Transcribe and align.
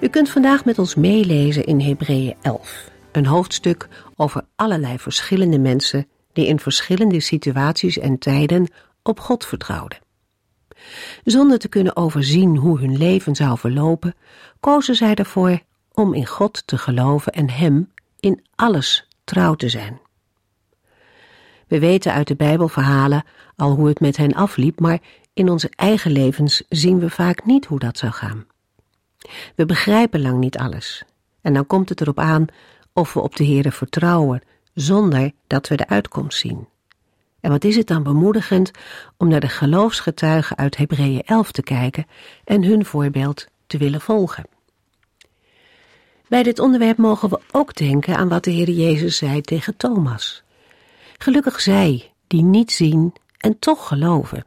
U 0.00 0.08
kunt 0.08 0.30
vandaag 0.30 0.64
met 0.64 0.78
ons 0.78 0.94
meelezen 0.94 1.64
in 1.64 1.80
Hebreeën 1.80 2.34
11, 2.42 2.90
een 3.12 3.26
hoofdstuk 3.26 3.88
over 4.16 4.44
allerlei 4.56 4.98
verschillende 4.98 5.58
mensen 5.58 6.06
die 6.32 6.46
in 6.46 6.58
verschillende 6.58 7.20
situaties 7.20 7.98
en 7.98 8.18
tijden 8.18 8.68
op 9.02 9.20
God 9.20 9.46
vertrouwden. 9.46 9.98
Zonder 11.24 11.58
te 11.58 11.68
kunnen 11.68 11.96
overzien 11.96 12.56
hoe 12.56 12.80
hun 12.80 12.96
leven 12.96 13.34
zou 13.34 13.58
verlopen, 13.58 14.14
kozen 14.60 14.94
zij 14.94 15.14
ervoor 15.14 15.60
om 15.92 16.14
in 16.14 16.26
God 16.26 16.66
te 16.66 16.78
geloven 16.78 17.32
en 17.32 17.50
Hem 17.50 17.92
in 18.20 18.44
alles 18.54 19.08
trouw 19.24 19.54
te 19.54 19.68
zijn. 19.68 20.00
We 21.68 21.78
weten 21.78 22.12
uit 22.12 22.28
de 22.28 22.36
Bijbelverhalen 22.36 23.24
al 23.56 23.74
hoe 23.74 23.88
het 23.88 24.00
met 24.00 24.16
hen 24.16 24.34
afliep, 24.34 24.80
maar 24.80 24.98
in 25.34 25.50
onze 25.50 25.70
eigen 25.76 26.10
levens 26.10 26.62
zien 26.68 26.98
we 26.98 27.10
vaak 27.10 27.44
niet 27.44 27.66
hoe 27.66 27.78
dat 27.78 27.98
zou 27.98 28.12
gaan. 28.12 28.46
We 29.54 29.66
begrijpen 29.66 30.20
lang 30.20 30.38
niet 30.38 30.58
alles. 30.58 31.04
En 31.40 31.54
dan 31.54 31.66
komt 31.66 31.88
het 31.88 32.00
erop 32.00 32.18
aan 32.18 32.46
of 32.92 33.12
we 33.12 33.20
op 33.20 33.36
de 33.36 33.44
Heere 33.44 33.72
vertrouwen, 33.72 34.42
zonder 34.74 35.32
dat 35.46 35.68
we 35.68 35.76
de 35.76 35.88
uitkomst 35.88 36.38
zien. 36.38 36.68
En 37.40 37.50
wat 37.50 37.64
is 37.64 37.76
het 37.76 37.86
dan 37.86 38.02
bemoedigend 38.02 38.70
om 39.16 39.28
naar 39.28 39.40
de 39.40 39.48
geloofsgetuigen 39.48 40.56
uit 40.56 40.76
Hebreeën 40.76 41.22
11 41.22 41.52
te 41.52 41.62
kijken 41.62 42.06
en 42.44 42.64
hun 42.64 42.84
voorbeeld 42.84 43.46
te 43.66 43.78
willen 43.78 44.00
volgen. 44.00 44.44
Bij 46.28 46.42
dit 46.42 46.58
onderwerp 46.58 46.96
mogen 46.96 47.28
we 47.28 47.40
ook 47.52 47.74
denken 47.74 48.16
aan 48.16 48.28
wat 48.28 48.44
de 48.44 48.50
Heer 48.50 48.70
Jezus 48.70 49.16
zei 49.16 49.40
tegen 49.40 49.76
Thomas. 49.76 50.42
Gelukkig 51.18 51.60
zij 51.60 52.12
die 52.26 52.42
niet 52.42 52.72
zien 52.72 53.14
en 53.38 53.58
toch 53.58 53.88
geloven. 53.88 54.46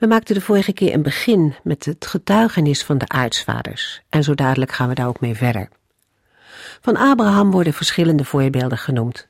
We 0.00 0.06
maakten 0.06 0.34
de 0.34 0.40
vorige 0.40 0.72
keer 0.72 0.94
een 0.94 1.02
begin 1.02 1.54
met 1.62 1.84
het 1.84 2.06
getuigenis 2.06 2.84
van 2.84 2.98
de 2.98 3.08
aartsvaders 3.08 4.02
en 4.08 4.22
zo 4.22 4.34
dadelijk 4.34 4.72
gaan 4.72 4.88
we 4.88 4.94
daar 4.94 5.06
ook 5.06 5.20
mee 5.20 5.34
verder. 5.34 5.68
Van 6.80 6.96
Abraham 6.96 7.50
worden 7.50 7.72
verschillende 7.72 8.24
voorbeelden 8.24 8.78
genoemd, 8.78 9.28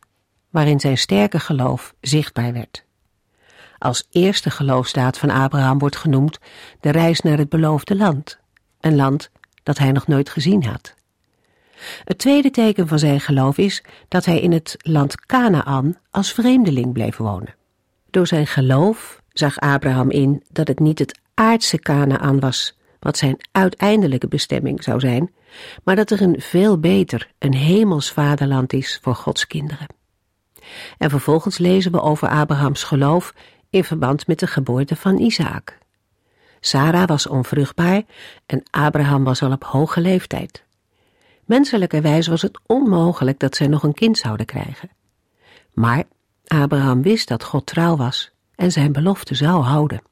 waarin 0.50 0.80
zijn 0.80 0.98
sterke 0.98 1.38
geloof 1.38 1.94
zichtbaar 2.00 2.52
werd. 2.52 2.84
Als 3.78 4.06
eerste 4.10 4.50
geloofstaat 4.50 5.18
van 5.18 5.30
Abraham 5.30 5.78
wordt 5.78 5.96
genoemd 5.96 6.38
de 6.80 6.90
reis 6.90 7.20
naar 7.20 7.38
het 7.38 7.48
beloofde 7.48 7.96
land, 7.96 8.38
een 8.80 8.96
land 8.96 9.30
dat 9.62 9.78
hij 9.78 9.92
nog 9.92 10.06
nooit 10.06 10.30
gezien 10.30 10.64
had. 10.64 10.94
Het 12.04 12.18
tweede 12.18 12.50
teken 12.50 12.88
van 12.88 12.98
zijn 12.98 13.20
geloof 13.20 13.58
is 13.58 13.84
dat 14.08 14.24
hij 14.24 14.40
in 14.40 14.52
het 14.52 14.76
land 14.78 15.26
Canaan 15.26 15.96
als 16.10 16.32
vreemdeling 16.32 16.92
bleef 16.92 17.16
wonen. 17.16 17.58
Door 18.10 18.26
zijn 18.26 18.46
geloof 18.46 19.22
zag 19.32 19.58
Abraham 19.58 20.10
in 20.10 20.42
dat 20.48 20.68
het 20.68 20.78
niet 20.78 20.98
het 20.98 21.20
aardse 21.34 21.78
Canaan 21.78 22.40
was, 22.40 22.78
wat 23.00 23.16
zijn 23.16 23.36
uiteindelijke 23.52 24.28
bestemming 24.28 24.82
zou 24.82 25.00
zijn, 25.00 25.32
maar 25.84 25.96
dat 25.96 26.10
er 26.10 26.22
een 26.22 26.40
veel 26.40 26.78
beter, 26.78 27.30
een 27.38 27.54
hemels 27.54 28.12
vaderland 28.12 28.72
is 28.72 28.98
voor 29.02 29.14
Gods 29.14 29.46
kinderen. 29.46 29.86
En 30.98 31.10
vervolgens 31.10 31.58
lezen 31.58 31.92
we 31.92 32.00
over 32.00 32.28
Abrahams 32.28 32.82
geloof 32.82 33.34
in 33.70 33.84
verband 33.84 34.26
met 34.26 34.38
de 34.38 34.46
geboorte 34.46 34.96
van 34.96 35.18
Isaac. 35.18 35.78
Sarah 36.60 37.08
was 37.08 37.26
onvruchtbaar 37.26 38.02
en 38.46 38.62
Abraham 38.70 39.24
was 39.24 39.42
al 39.42 39.52
op 39.52 39.64
hoge 39.64 40.00
leeftijd. 40.00 40.64
Menselijkerwijs 41.44 42.26
was 42.26 42.42
het 42.42 42.60
onmogelijk 42.66 43.38
dat 43.38 43.56
zij 43.56 43.66
nog 43.66 43.82
een 43.82 43.94
kind 43.94 44.18
zouden 44.18 44.46
krijgen. 44.46 44.90
Maar 45.72 46.04
Abraham 46.52 47.02
wist 47.02 47.28
dat 47.28 47.44
God 47.44 47.66
trouw 47.66 47.96
was 47.96 48.30
en 48.54 48.72
zijn 48.72 48.92
belofte 48.92 49.34
zou 49.34 49.62
houden. 49.62 50.02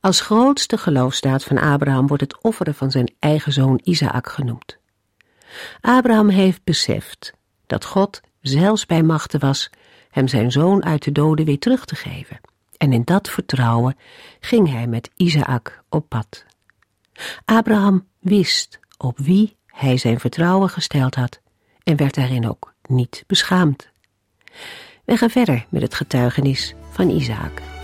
Als 0.00 0.20
grootste 0.20 0.78
geloofstaat 0.78 1.44
van 1.44 1.58
Abraham 1.58 2.06
wordt 2.06 2.22
het 2.22 2.42
offeren 2.42 2.74
van 2.74 2.90
zijn 2.90 3.14
eigen 3.18 3.52
zoon 3.52 3.80
Isaac 3.82 4.28
genoemd. 4.28 4.78
Abraham 5.80 6.28
heeft 6.28 6.64
beseft 6.64 7.32
dat 7.66 7.84
God 7.84 8.20
zelfs 8.40 8.86
bij 8.86 9.02
machten 9.02 9.40
was 9.40 9.70
hem 10.10 10.28
zijn 10.28 10.52
zoon 10.52 10.84
uit 10.84 11.04
de 11.04 11.12
doden 11.12 11.44
weer 11.44 11.58
terug 11.58 11.84
te 11.84 11.94
geven. 11.94 12.40
En 12.76 12.92
in 12.92 13.02
dat 13.04 13.28
vertrouwen 13.28 13.96
ging 14.40 14.70
hij 14.70 14.86
met 14.86 15.10
Isaac 15.16 15.82
op 15.88 16.08
pad. 16.08 16.44
Abraham 17.44 18.06
wist 18.18 18.80
op 18.98 19.18
wie 19.18 19.56
hij 19.66 19.96
zijn 19.96 20.20
vertrouwen 20.20 20.68
gesteld 20.68 21.14
had 21.14 21.40
en 21.82 21.96
werd 21.96 22.14
daarin 22.14 22.48
ook 22.48 22.74
niet 22.82 23.24
beschaamd. 23.26 23.94
We 25.04 25.16
gaan 25.16 25.30
verder 25.30 25.66
met 25.68 25.82
het 25.82 25.94
getuigenis 25.94 26.74
van 26.90 27.10
Isaac. 27.10 27.75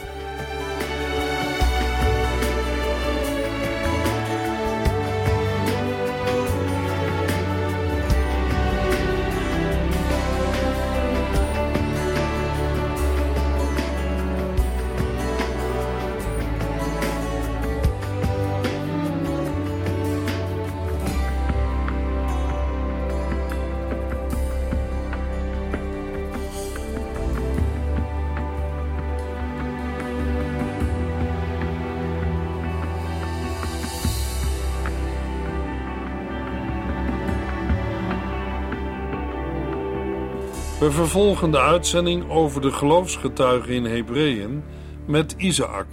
We 40.83 40.91
vervolgen 40.91 41.51
de 41.51 41.61
uitzending 41.61 42.31
over 42.31 42.61
de 42.61 42.73
geloofsgetuigen 42.73 43.75
in 43.75 43.85
Hebreeën 43.85 44.65
met 45.07 45.35
Isaac. 45.37 45.87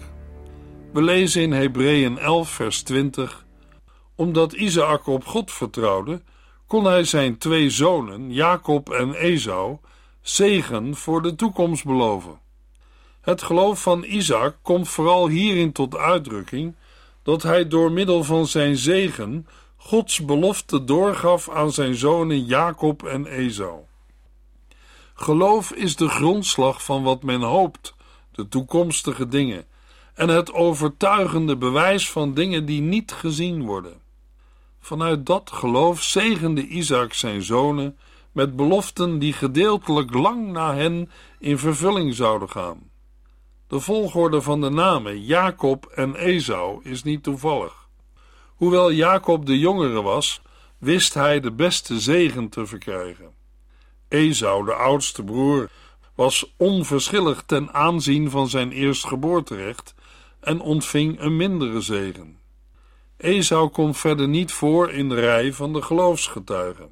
We 0.94 1.02
lezen 1.02 1.42
in 1.42 1.52
Hebreeën 1.52 2.18
11, 2.18 2.50
vers 2.50 2.82
20: 2.82 3.46
Omdat 4.16 4.54
Isaac 4.54 5.08
op 5.08 5.26
God 5.26 5.52
vertrouwde, 5.52 6.22
kon 6.68 6.86
hij 6.86 7.04
zijn 7.04 7.38
twee 7.38 7.70
zonen, 7.70 8.34
Jacob 8.34 8.90
en 8.90 9.14
Esau, 9.14 9.78
zegen 10.22 10.96
voor 10.96 11.22
de 11.22 11.36
toekomst 11.36 11.86
beloven. 11.86 12.40
Het 13.22 13.42
geloof 13.42 13.82
van 13.82 14.04
Isaac 14.04 14.56
komt 14.62 14.90
vooral 14.90 15.28
hierin 15.28 15.72
tot 15.72 15.98
uitdrukking 15.98 16.76
dat 17.24 17.44
hij 17.44 17.68
door 17.68 17.92
middel 17.92 18.24
van 18.24 18.48
zijn 18.48 18.78
zegen 18.78 19.48
Gods 19.76 20.26
belofte 20.26 20.84
doorgaf 20.84 21.50
aan 21.50 21.72
zijn 21.72 21.96
zonen 21.96 22.46
Jacob 22.46 23.04
en 23.04 23.26
Esau. 23.26 23.88
Geloof 25.22 25.72
is 25.72 25.96
de 25.96 26.08
grondslag 26.10 26.84
van 26.84 27.04
wat 27.04 27.24
men 27.24 27.42
hoopt, 27.42 27.96
de 28.32 28.48
toekomstige 28.48 29.28
dingen, 29.28 29.66
en 30.14 30.30
het 30.30 30.54
overtuigende 30.54 31.58
bewijs 31.58 32.12
van 32.12 32.34
dingen 32.34 32.66
die 32.66 32.82
niet 32.82 33.12
gezien 33.12 33.66
worden. 33.66 34.02
Vanuit 34.80 35.26
dat 35.26 35.52
geloof 35.52 36.02
zegende 36.04 36.68
Isaac 36.68 37.14
zijn 37.14 37.42
zonen 37.42 37.98
met 38.32 38.56
beloften 38.56 39.20
die 39.20 39.34
gedeeltelijk 39.34 40.14
lang 40.14 40.52
na 40.52 40.76
hen 40.76 41.12
in 41.40 41.58
vervulling 41.58 42.16
zouden 42.16 42.50
gaan. 42.50 42.90
De 43.68 43.80
volgorde 43.80 44.42
van 44.42 44.62
de 44.62 44.70
namen 44.70 45.24
Jacob 45.24 45.86
en 45.86 46.16
Esau 46.16 46.84
is 46.84 47.04
niet 47.04 47.24
toevallig. 47.24 47.88
Hoewel 48.56 48.92
Jacob 48.92 49.46
de 49.46 49.60
jongere 49.60 50.02
was, 50.02 50.42
wist 50.78 51.14
hij 51.14 51.40
de 51.40 51.52
beste 51.52 52.00
zegen 52.00 52.50
te 52.50 52.66
verkrijgen. 52.66 53.39
Esau, 54.10 54.66
de 54.66 54.74
oudste 54.74 55.24
broer, 55.24 55.70
was 56.16 56.54
onverschillig 56.58 57.44
ten 57.46 57.74
aanzien 57.74 58.30
van 58.30 58.50
zijn 58.50 58.72
eerstgeboorterecht 58.72 59.96
en 60.40 60.60
ontving 60.60 61.20
een 61.20 61.38
mindere 61.38 61.82
zegen. 61.82 62.38
Esau 63.18 63.70
komt 63.70 63.98
verder 63.98 64.28
niet 64.28 64.52
voor 64.52 64.92
in 64.92 65.10
de 65.10 65.16
rij 65.16 65.54
van 65.54 65.74
de 65.74 65.82
geloofsgetuigen. 65.82 66.92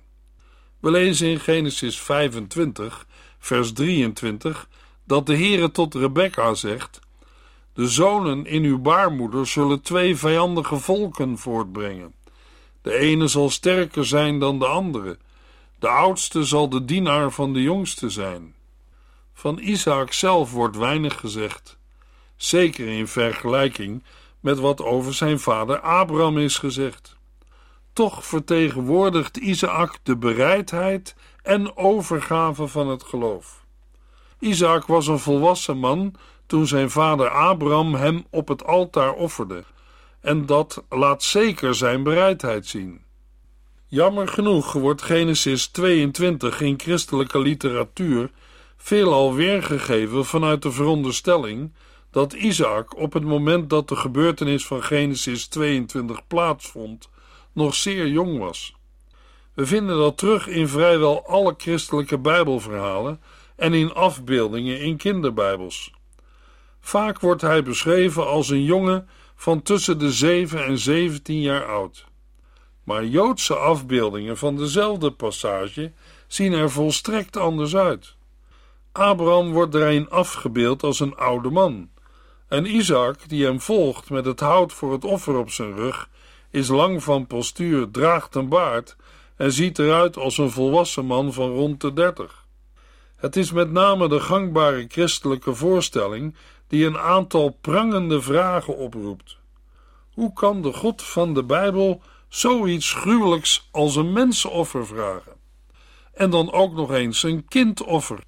We 0.80 0.92
lezen 0.92 1.28
in 1.28 1.40
Genesis 1.40 2.00
25, 2.00 3.08
vers 3.40 3.74
23, 3.74 4.70
dat 5.06 5.26
de 5.26 5.36
Heere 5.36 5.72
tot 5.72 5.96
Rebekka 5.96 6.54
zegt: 6.54 7.00
De 7.74 7.88
zonen 7.88 8.46
in 8.46 8.64
uw 8.64 8.80
baarmoeder 8.80 9.48
zullen 9.48 9.82
twee 9.82 10.16
vijandige 10.16 10.76
volken 10.76 11.38
voortbrengen. 11.38 12.14
De 12.82 12.94
ene 12.94 13.28
zal 13.28 13.50
sterker 13.50 14.06
zijn 14.06 14.40
dan 14.40 14.60
de 14.60 14.66
andere. 14.68 15.18
De 15.80 15.88
oudste 15.88 16.44
zal 16.44 16.70
de 16.70 16.86
dienaar 16.86 17.32
van 17.32 17.54
de 17.54 17.62
jongste 17.62 18.10
zijn. 18.10 18.56
Van 19.34 19.60
Isaac 19.60 20.14
zelf 20.14 20.52
wordt 20.52 20.78
weinig 20.78 21.20
gezegd, 21.20 21.78
zeker 22.36 22.88
in 22.88 23.08
vergelijking 23.08 24.04
met 24.40 24.60
wat 24.60 24.82
over 24.82 25.14
zijn 25.14 25.40
vader 25.40 25.80
Abraham 25.80 26.38
is 26.38 26.58
gezegd. 26.58 27.16
Toch 27.94 28.26
vertegenwoordigt 28.26 29.38
Isaac 29.38 30.00
de 30.04 30.18
bereidheid 30.18 31.16
en 31.44 31.78
overgave 31.78 32.68
van 32.68 32.88
het 32.88 33.04
geloof. 33.04 33.66
Isaac 34.40 34.86
was 34.86 35.08
een 35.08 35.20
volwassen 35.20 35.78
man 35.78 36.16
toen 36.46 36.68
zijn 36.68 36.90
vader 36.90 37.30
Abraham 37.30 37.96
hem 37.96 38.26
op 38.30 38.48
het 38.48 38.66
altaar 38.66 39.14
offerde, 39.14 39.64
en 40.22 40.46
dat 40.46 40.84
laat 40.90 41.24
zeker 41.24 41.76
zijn 41.76 42.04
bereidheid 42.04 42.68
zien. 42.68 43.06
Jammer 43.90 44.28
genoeg 44.28 44.74
wordt 44.74 45.02
Genesis 45.02 45.68
22 45.68 46.62
in 46.62 46.80
christelijke 46.80 47.40
literatuur 47.40 48.32
veelal 48.78 49.34
weergegeven 49.34 50.26
vanuit 50.26 50.62
de 50.62 50.72
veronderstelling 50.72 51.74
dat 52.12 52.34
Isaac 52.34 52.98
op 52.98 53.14
het 53.14 53.24
moment 53.24 53.70
dat 53.70 53.88
de 53.88 53.96
gebeurtenis 53.96 54.66
van 54.66 54.84
Genesis 54.84 55.48
22 55.48 56.28
plaatsvond, 56.28 57.10
nog 57.54 57.76
zeer 57.76 58.08
jong 58.08 58.38
was. 58.38 58.76
We 59.54 59.66
vinden 59.66 59.98
dat 59.98 60.18
terug 60.18 60.48
in 60.48 60.68
vrijwel 60.68 61.28
alle 61.28 61.54
christelijke 61.58 62.18
Bijbelverhalen 62.18 63.22
en 63.56 63.74
in 63.74 63.94
afbeeldingen 63.94 64.80
in 64.80 64.98
kinderbijbels. 64.98 65.92
Vaak 66.80 67.20
wordt 67.20 67.42
hij 67.42 67.64
beschreven 67.64 68.28
als 68.28 68.50
een 68.50 68.64
jongen 68.64 69.08
van 69.36 69.62
tussen 69.62 70.00
de 70.00 70.12
7 70.12 70.66
en 70.66 70.78
17 70.78 71.42
jaar 71.42 71.66
oud. 71.66 72.07
Maar 72.88 73.06
Joodse 73.06 73.56
afbeeldingen 73.56 74.38
van 74.38 74.56
dezelfde 74.56 75.12
passage 75.12 75.92
zien 76.28 76.54
er 76.54 76.72
volstrekt 76.72 77.38
anders 77.38 77.76
uit. 77.76 78.16
Abraham 78.92 79.52
wordt 79.52 79.72
daarin 79.72 80.10
afgebeeld 80.10 80.84
als 80.84 81.00
een 81.00 81.16
oude 81.16 81.50
man. 81.50 81.90
En 82.48 82.76
Isaac, 82.76 83.30
die 83.30 83.46
hem 83.46 83.62
volgt 83.62 84.10
met 84.10 84.26
het 84.26 84.40
hout 84.40 84.74
voor 84.74 84.92
het 84.92 85.06
offer 85.06 85.38
op 85.38 85.50
zijn 85.50 85.76
rug, 85.76 86.10
is 86.52 86.68
lang 86.68 87.04
van 87.04 87.28
postuur, 87.28 87.92
draagt 87.92 88.36
een 88.36 88.50
baard 88.50 88.96
en 89.36 89.52
ziet 89.52 89.80
eruit 89.80 90.18
als 90.18 90.38
een 90.38 90.52
volwassen 90.52 91.06
man 91.06 91.34
van 91.34 91.50
rond 91.50 91.82
de 91.82 91.94
dertig. 91.94 92.46
Het 93.16 93.36
is 93.36 93.52
met 93.52 93.72
name 93.72 94.08
de 94.08 94.20
gangbare 94.20 94.86
christelijke 94.88 95.56
voorstelling 95.56 96.36
die 96.68 96.86
een 96.86 96.98
aantal 96.98 97.58
prangende 97.62 98.22
vragen 98.22 98.78
oproept. 98.78 99.38
Hoe 100.14 100.34
kan 100.34 100.62
de 100.62 100.74
God 100.74 101.02
van 101.02 101.34
de 101.34 101.44
Bijbel 101.44 102.02
zoiets 102.30 102.94
gruwelijks 102.94 103.68
als 103.72 103.96
een 103.96 104.14
mensenoffer 104.14 104.88
vragen? 104.88 105.36
En 106.14 106.30
dan 106.30 106.52
ook 106.52 106.74
nog 106.74 106.92
eens 106.92 107.24
een 107.24 107.48
kindoffer. 107.48 108.20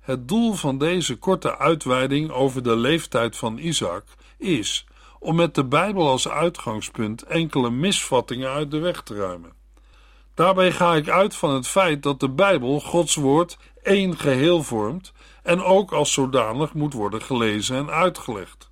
Het 0.00 0.28
doel 0.28 0.52
van 0.52 0.78
deze 0.78 1.16
korte 1.16 1.58
uitweiding 1.58 2.30
over 2.30 2.62
de 2.62 2.76
leeftijd 2.76 3.36
van 3.36 3.58
Isaac 3.58 4.04
is 4.38 4.86
om 5.18 5.36
met 5.36 5.54
de 5.54 5.64
Bijbel 5.64 6.08
als 6.08 6.28
uitgangspunt 6.28 7.22
enkele 7.22 7.70
misvattingen 7.70 8.50
uit 8.50 8.70
de 8.70 8.78
weg 8.78 9.02
te 9.02 9.14
ruimen. 9.14 9.52
Daarbij 10.34 10.72
ga 10.72 10.94
ik 10.94 11.08
uit 11.08 11.36
van 11.36 11.54
het 11.54 11.68
feit 11.68 12.02
dat 12.02 12.20
de 12.20 12.30
Bijbel, 12.30 12.80
Gods 12.80 13.14
woord, 13.14 13.58
één 13.82 14.16
geheel 14.16 14.62
vormt 14.62 15.12
en 15.42 15.62
ook 15.62 15.92
als 15.92 16.12
zodanig 16.12 16.74
moet 16.74 16.92
worden 16.92 17.22
gelezen 17.22 17.76
en 17.76 17.90
uitgelegd. 17.90 18.68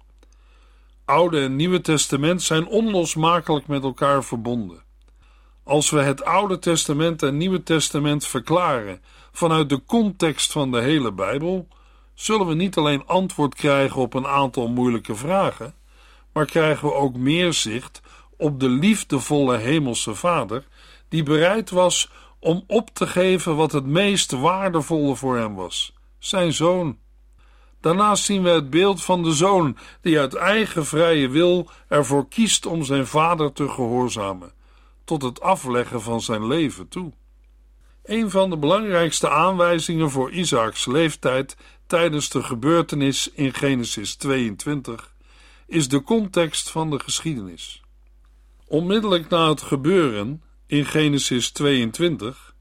Oude 1.11 1.41
en 1.41 1.57
Nieuwe 1.57 1.81
Testament 1.81 2.43
zijn 2.43 2.67
onlosmakelijk 2.67 3.67
met 3.67 3.83
elkaar 3.83 4.25
verbonden. 4.25 4.83
Als 5.65 5.91
we 5.91 6.01
het 6.01 6.25
Oude 6.25 6.59
Testament 6.59 7.23
en 7.23 7.37
Nieuwe 7.37 7.62
Testament 7.62 8.27
verklaren 8.27 9.03
vanuit 9.33 9.69
de 9.69 9.85
context 9.85 10.53
van 10.53 10.71
de 10.71 10.81
hele 10.81 11.12
Bijbel, 11.12 11.69
zullen 12.15 12.47
we 12.47 12.55
niet 12.55 12.77
alleen 12.77 13.07
antwoord 13.07 13.55
krijgen 13.55 14.01
op 14.01 14.15
een 14.15 14.27
aantal 14.27 14.69
moeilijke 14.69 15.15
vragen, 15.15 15.75
maar 16.33 16.47
krijgen 16.47 16.89
we 16.89 16.95
ook 16.95 17.17
meer 17.17 17.53
zicht 17.53 18.01
op 18.37 18.61
de 18.61 18.69
liefdevolle 18.69 19.56
Hemelse 19.56 20.15
Vader, 20.15 20.65
die 21.09 21.23
bereid 21.23 21.71
was 21.71 22.11
om 22.39 22.65
op 22.67 22.91
te 22.93 23.06
geven 23.06 23.56
wat 23.56 23.73
het 23.73 23.87
meest 23.87 24.31
waardevolle 24.31 25.17
voor 25.17 25.37
hem 25.37 25.55
was: 25.55 25.95
zijn 26.19 26.53
zoon. 26.53 26.99
Daarnaast 27.81 28.25
zien 28.25 28.43
we 28.43 28.49
het 28.49 28.71
beeld 28.71 29.03
van 29.03 29.23
de 29.23 29.32
zoon 29.32 29.77
die 30.00 30.19
uit 30.19 30.35
eigen 30.35 30.87
vrije 30.87 31.29
wil 31.29 31.71
ervoor 31.88 32.29
kiest 32.29 32.67
om 32.67 32.85
zijn 32.85 33.06
vader 33.06 33.53
te 33.53 33.69
gehoorzamen, 33.69 34.53
tot 35.05 35.23
het 35.23 35.41
afleggen 35.41 36.03
van 36.03 36.21
zijn 36.21 36.47
leven 36.47 36.88
toe. 36.88 37.12
Een 38.05 38.31
van 38.31 38.50
de 38.50 38.56
belangrijkste 38.56 39.31
aanwijzingen 39.31 40.11
voor 40.11 40.31
Isaaks 40.31 40.87
leeftijd 40.87 41.56
tijdens 41.87 42.29
de 42.29 42.43
gebeurtenis 42.43 43.31
in 43.32 43.55
Genesis 43.55 44.15
22 44.15 45.15
is 45.67 45.88
de 45.88 46.03
context 46.03 46.71
van 46.71 46.91
de 46.91 46.99
geschiedenis. 46.99 47.82
Onmiddellijk 48.67 49.29
na 49.29 49.49
het 49.49 49.62
gebeuren 49.62 50.43
in 50.67 50.85
Genesis 50.85 51.50
22, 51.50 52.55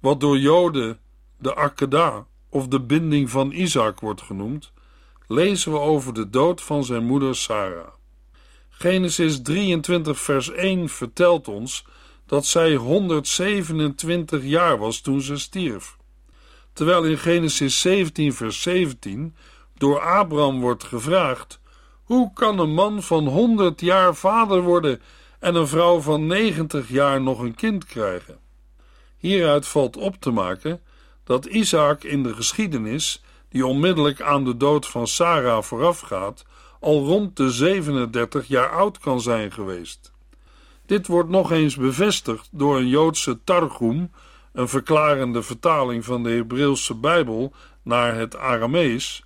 wat 0.00 0.20
door 0.20 0.38
Joden 0.38 0.98
de 1.38 1.54
Akedah 1.54 2.24
of 2.52 2.68
de 2.68 2.80
binding 2.80 3.30
van 3.30 3.50
Isaac 3.50 4.00
wordt 4.00 4.22
genoemd, 4.22 4.72
lezen 5.26 5.72
we 5.72 5.78
over 5.78 6.14
de 6.14 6.30
dood 6.30 6.60
van 6.60 6.84
zijn 6.84 7.04
moeder 7.04 7.36
Sarah. 7.36 7.88
Genesis 8.68 9.42
23, 9.42 10.20
vers 10.20 10.50
1 10.50 10.88
vertelt 10.88 11.48
ons 11.48 11.84
dat 12.26 12.46
zij 12.46 12.74
127 12.74 14.44
jaar 14.44 14.78
was 14.78 15.00
toen 15.00 15.20
ze 15.20 15.36
stierf. 15.36 15.96
Terwijl 16.72 17.04
in 17.04 17.18
Genesis 17.18 17.80
17, 17.80 18.32
vers 18.32 18.62
17 18.62 19.34
door 19.74 20.00
Abraham 20.00 20.60
wordt 20.60 20.84
gevraagd: 20.84 21.60
Hoe 22.02 22.32
kan 22.32 22.58
een 22.58 22.74
man 22.74 23.02
van 23.02 23.26
100 23.26 23.80
jaar 23.80 24.14
vader 24.14 24.60
worden 24.62 25.00
en 25.38 25.54
een 25.54 25.68
vrouw 25.68 26.00
van 26.00 26.26
90 26.26 26.88
jaar 26.88 27.22
nog 27.22 27.38
een 27.38 27.54
kind 27.54 27.84
krijgen? 27.84 28.38
Hieruit 29.16 29.66
valt 29.66 29.96
op 29.96 30.16
te 30.20 30.30
maken 30.30 30.80
dat 31.24 31.46
Isaac 31.46 32.04
in 32.04 32.22
de 32.22 32.34
geschiedenis, 32.34 33.22
die 33.48 33.66
onmiddellijk 33.66 34.20
aan 34.20 34.44
de 34.44 34.56
dood 34.56 34.86
van 34.86 35.06
Sarah 35.06 35.62
voorafgaat, 35.62 36.44
al 36.80 37.04
rond 37.04 37.36
de 37.36 37.50
37 37.50 38.48
jaar 38.48 38.70
oud 38.70 38.98
kan 38.98 39.20
zijn 39.20 39.52
geweest. 39.52 40.12
Dit 40.86 41.06
wordt 41.06 41.28
nog 41.28 41.50
eens 41.50 41.76
bevestigd 41.76 42.48
door 42.50 42.76
een 42.76 42.88
Joodse 42.88 43.38
Targum, 43.44 44.10
een 44.52 44.68
verklarende 44.68 45.42
vertaling 45.42 46.04
van 46.04 46.22
de 46.22 46.30
Hebreeuwse 46.30 46.94
Bijbel 46.94 47.52
naar 47.82 48.14
het 48.14 48.36
Aramees, 48.36 49.22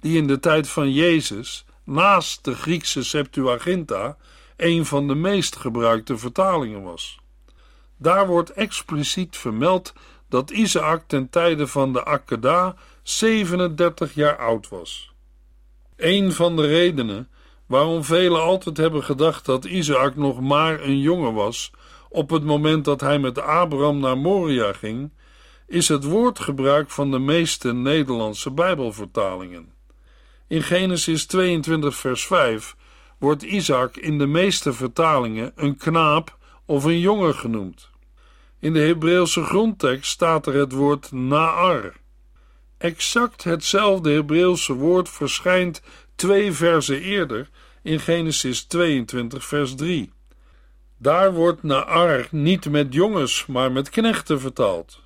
die 0.00 0.16
in 0.16 0.26
de 0.26 0.40
tijd 0.40 0.68
van 0.68 0.92
Jezus, 0.92 1.64
naast 1.84 2.44
de 2.44 2.54
Griekse 2.54 3.04
Septuaginta, 3.04 4.16
een 4.56 4.86
van 4.86 5.08
de 5.08 5.14
meest 5.14 5.56
gebruikte 5.56 6.18
vertalingen 6.18 6.82
was. 6.82 7.20
Daar 7.96 8.26
wordt 8.26 8.50
expliciet 8.50 9.36
vermeld 9.36 9.92
dat 10.32 10.50
Isaac 10.50 11.02
ten 11.06 11.30
tijde 11.30 11.66
van 11.66 11.92
de 11.92 12.04
Akedah 12.04 12.72
37 13.02 14.14
jaar 14.14 14.36
oud 14.36 14.68
was. 14.68 15.12
Een 15.96 16.32
van 16.32 16.56
de 16.56 16.66
redenen 16.66 17.28
waarom 17.66 18.04
velen 18.04 18.42
altijd 18.42 18.76
hebben 18.76 19.04
gedacht 19.04 19.44
dat 19.44 19.64
Isaac 19.64 20.16
nog 20.16 20.40
maar 20.40 20.80
een 20.80 21.00
jongen 21.00 21.34
was 21.34 21.70
op 22.08 22.30
het 22.30 22.44
moment 22.44 22.84
dat 22.84 23.00
hij 23.00 23.18
met 23.18 23.38
Abraham 23.38 23.98
naar 23.98 24.18
Moria 24.18 24.72
ging, 24.72 25.10
is 25.66 25.88
het 25.88 26.04
woordgebruik 26.04 26.90
van 26.90 27.10
de 27.10 27.18
meeste 27.18 27.72
Nederlandse 27.72 28.50
Bijbelvertalingen. 28.50 29.72
In 30.46 30.62
Genesis 30.62 31.26
22, 31.26 31.96
vers 31.96 32.26
5 32.26 32.76
wordt 33.18 33.42
Isaac 33.42 33.96
in 33.96 34.18
de 34.18 34.26
meeste 34.26 34.72
vertalingen 34.72 35.52
een 35.54 35.76
knaap 35.76 36.38
of 36.66 36.84
een 36.84 37.00
jongen 37.00 37.34
genoemd. 37.34 37.91
In 38.62 38.72
de 38.72 38.80
Hebreeuwse 38.80 39.44
grondtekst 39.44 40.10
staat 40.10 40.46
er 40.46 40.54
het 40.54 40.72
woord 40.72 41.12
naar. 41.12 41.92
Exact 42.78 43.44
hetzelfde 43.44 44.10
Hebreeuwse 44.10 44.72
woord 44.72 45.08
verschijnt 45.08 45.82
twee 46.14 46.52
versen 46.52 47.00
eerder 47.00 47.48
in 47.82 48.00
Genesis 48.00 48.64
22, 48.64 49.44
vers 49.44 49.74
3. 49.74 50.12
Daar 50.98 51.32
wordt 51.32 51.62
naar 51.62 52.28
niet 52.30 52.70
met 52.70 52.94
jongens, 52.94 53.46
maar 53.46 53.72
met 53.72 53.90
knechten 53.90 54.40
vertaald. 54.40 55.02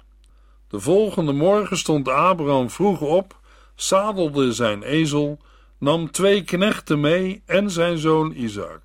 De 0.69 0.81
volgende 0.81 1.33
morgen 1.33 1.79
stond 1.79 2.09
Abraham 2.09 2.71
vroeg 2.71 3.01
op, 3.01 3.41
zadelde 3.75 4.53
zijn 4.53 4.83
ezel, 4.83 5.41
nam 5.79 6.11
twee 6.11 6.45
knechten 6.45 7.01
mee 7.01 7.43
en 7.47 7.71
zijn 7.71 7.99
zoon 7.99 8.33
Isaac. 8.33 8.83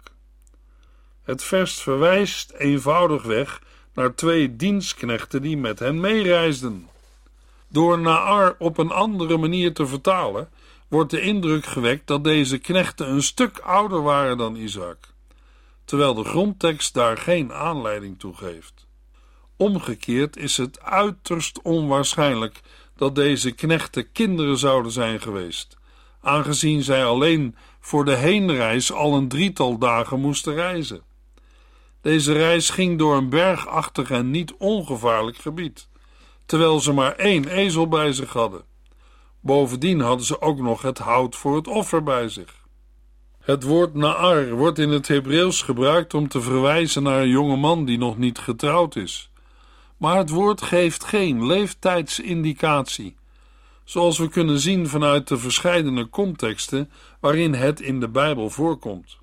Het 1.24 1.44
vers 1.44 1.82
verwijst 1.82 2.52
eenvoudigweg 2.52 3.62
naar 3.94 4.16
twee 4.16 4.56
dienstknechten 4.56 5.42
die 5.42 5.58
met 5.58 5.80
hen 5.80 6.00
meereisden. 6.00 6.88
Door 7.68 8.00
Naar 8.00 8.56
op 8.58 8.78
een 8.78 8.92
andere 8.92 9.38
manier 9.38 9.74
te 9.74 9.88
vertalen, 9.88 10.50
wordt 10.88 11.12
de 11.12 11.22
indruk 11.22 11.66
gewekt 11.66 12.08
dat 12.08 12.24
deze 12.24 12.58
knechten 12.58 13.10
een 13.10 13.24
stuk 13.24 13.58
ouder 13.60 14.02
waren 14.02 14.38
dan 14.38 14.56
Isaac, 14.56 14.98
terwijl 15.86 16.14
de 16.14 16.24
grondtekst 16.24 16.94
daar 16.94 17.18
geen 17.18 17.54
aanleiding 17.54 18.20
toe 18.20 18.36
geeft. 18.36 18.88
Omgekeerd 19.56 20.38
is 20.38 20.58
het 20.58 20.82
uiterst 20.82 21.62
onwaarschijnlijk 21.62 22.62
dat 22.96 23.16
deze 23.16 23.52
knechten 23.52 24.12
kinderen 24.12 24.58
zouden 24.58 24.92
zijn 24.92 25.22
geweest, 25.22 25.78
aangezien 26.22 26.84
zij 26.84 27.06
alleen 27.06 27.56
voor 27.80 28.06
de 28.06 28.16
heenreis 28.16 28.92
al 28.92 29.16
een 29.16 29.28
drietal 29.28 29.78
dagen 29.78 30.20
moesten 30.20 30.54
reizen. 30.54 31.02
Deze 32.02 32.34
reis 32.34 32.70
ging 32.70 32.98
door 32.98 33.16
een 33.16 33.30
bergachtig 33.30 34.12
en 34.12 34.32
niet 34.32 34.54
ongevaarlijk 34.58 35.38
gebied, 35.38 35.88
terwijl 36.46 36.80
ze 36.80 36.94
maar 36.94 37.16
één 37.16 37.48
ezel 37.48 37.88
bij 37.88 38.14
zich 38.14 38.34
hadden. 38.34 38.64
Bovendien 39.40 40.00
hadden 40.00 40.26
ze 40.26 40.42
ook 40.42 40.60
nog 40.60 40.82
het 40.82 40.98
hout 40.98 41.36
voor 41.36 41.56
het 41.56 41.68
offer 41.68 42.04
bij 42.04 42.30
zich. 42.30 42.60
Het 43.42 43.64
woord 43.64 43.94
naar 43.94 44.56
wordt 44.56 44.80
in 44.80 44.90
het 44.90 45.08
Hebreeuws 45.08 45.62
gebruikt 45.62 46.14
om 46.14 46.28
te 46.28 46.42
verwijzen 46.42 47.04
naar 47.04 47.22
een 47.22 47.30
jonge 47.30 47.56
man 47.56 47.86
die 47.86 47.98
nog 47.98 48.18
niet 48.18 48.38
getrouwd 48.40 48.96
is. 48.96 49.32
Maar 49.98 50.18
het 50.18 50.30
woord 50.30 50.62
geeft 50.62 51.04
geen 51.04 51.46
leeftijdsindicatie, 51.46 53.16
zoals 53.84 54.18
we 54.18 54.30
kunnen 54.30 54.60
zien 54.60 54.88
vanuit 54.88 55.28
de 55.28 55.38
verschillende 55.38 56.10
contexten 56.10 56.92
waarin 57.20 57.54
het 57.54 57.80
in 57.80 58.00
de 58.00 58.10
Bijbel 58.10 58.50
voorkomt. 58.50 59.21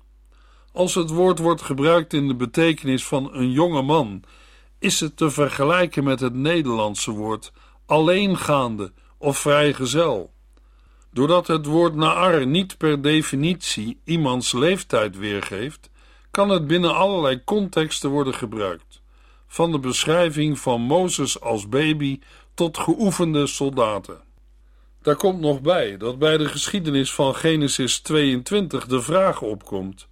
Als 0.73 0.95
het 0.95 1.09
woord 1.09 1.39
wordt 1.39 1.61
gebruikt 1.61 2.13
in 2.13 2.27
de 2.27 2.35
betekenis 2.35 3.05
van 3.05 3.33
een 3.33 3.51
jonge 3.51 3.81
man, 3.81 4.23
is 4.79 4.99
het 4.99 5.17
te 5.17 5.29
vergelijken 5.29 6.03
met 6.03 6.19
het 6.19 6.33
Nederlandse 6.33 7.11
woord 7.11 7.51
alleengaande 7.85 8.91
of 9.17 9.37
vrijgezel. 9.37 10.31
Doordat 11.11 11.47
het 11.47 11.65
woord 11.65 11.95
naar 11.95 12.47
niet 12.47 12.77
per 12.77 13.01
definitie 13.01 13.99
iemands 14.03 14.51
leeftijd 14.51 15.17
weergeeft, 15.17 15.89
kan 16.31 16.49
het 16.49 16.67
binnen 16.67 16.95
allerlei 16.95 17.43
contexten 17.43 18.09
worden 18.09 18.33
gebruikt, 18.33 19.01
van 19.47 19.71
de 19.71 19.79
beschrijving 19.79 20.59
van 20.59 20.81
Mozes 20.81 21.41
als 21.41 21.69
baby 21.69 22.19
tot 22.53 22.77
geoefende 22.77 23.47
soldaten. 23.47 24.21
Daar 25.01 25.15
komt 25.15 25.39
nog 25.39 25.61
bij 25.61 25.97
dat 25.97 26.19
bij 26.19 26.37
de 26.37 26.47
geschiedenis 26.47 27.13
van 27.13 27.35
Genesis 27.35 27.99
22 27.99 28.87
de 28.87 29.01
vraag 29.01 29.41
opkomt: 29.41 30.07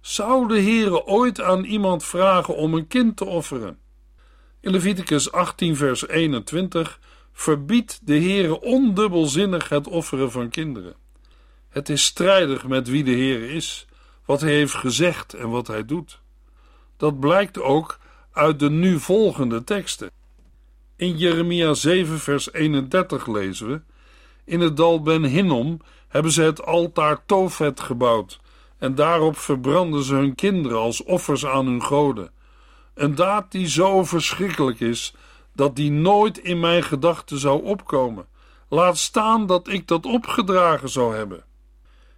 zou 0.00 0.48
de 0.48 0.60
Heere 0.60 1.06
ooit 1.06 1.40
aan 1.40 1.64
iemand 1.64 2.04
vragen 2.04 2.56
om 2.56 2.74
een 2.74 2.86
kind 2.86 3.16
te 3.16 3.24
offeren? 3.24 3.78
In 4.60 4.70
Leviticus 4.70 5.32
18, 5.32 5.76
vers 5.76 6.08
21 6.08 7.00
verbiedt 7.32 8.00
de 8.02 8.20
Heere 8.20 8.60
ondubbelzinnig 8.60 9.68
het 9.68 9.88
offeren 9.88 10.30
van 10.30 10.48
kinderen. 10.48 10.94
Het 11.68 11.88
is 11.88 12.04
strijdig 12.04 12.66
met 12.66 12.88
wie 12.88 13.04
de 13.04 13.10
Heere 13.10 13.48
is, 13.48 13.86
wat 14.24 14.40
hij 14.40 14.52
heeft 14.52 14.74
gezegd 14.74 15.34
en 15.34 15.48
wat 15.48 15.66
hij 15.66 15.84
doet. 15.84 16.20
Dat 16.96 17.20
blijkt 17.20 17.60
ook 17.60 17.98
uit 18.32 18.58
de 18.58 18.70
nu 18.70 18.98
volgende 18.98 19.64
teksten. 19.64 20.10
In 20.96 21.16
Jeremia 21.16 21.74
7, 21.74 22.18
vers 22.18 22.52
31 22.52 23.26
lezen 23.26 23.68
we: 23.68 23.80
In 24.44 24.60
het 24.60 24.76
dal 24.76 25.02
Ben 25.02 25.24
Hinnom 25.24 25.80
hebben 26.08 26.32
ze 26.32 26.42
het 26.42 26.64
altaar 26.64 27.26
Tofet 27.26 27.80
gebouwd, 27.80 28.40
en 28.78 28.94
daarop 28.94 29.38
verbranden 29.38 30.02
ze 30.02 30.14
hun 30.14 30.34
kinderen 30.34 30.78
als 30.78 31.02
offers 31.04 31.46
aan 31.46 31.66
hun 31.66 31.82
goden. 31.82 32.30
Een 32.94 33.14
daad 33.14 33.52
die 33.52 33.68
zo 33.68 34.04
verschrikkelijk 34.04 34.80
is 34.80 35.14
dat 35.52 35.76
die 35.76 35.90
nooit 35.90 36.38
in 36.38 36.60
mijn 36.60 36.82
gedachten 36.82 37.38
zou 37.38 37.64
opkomen. 37.64 38.26
Laat 38.68 38.98
staan 38.98 39.46
dat 39.46 39.68
ik 39.68 39.86
dat 39.86 40.06
opgedragen 40.06 40.88
zou 40.88 41.16
hebben. 41.16 41.44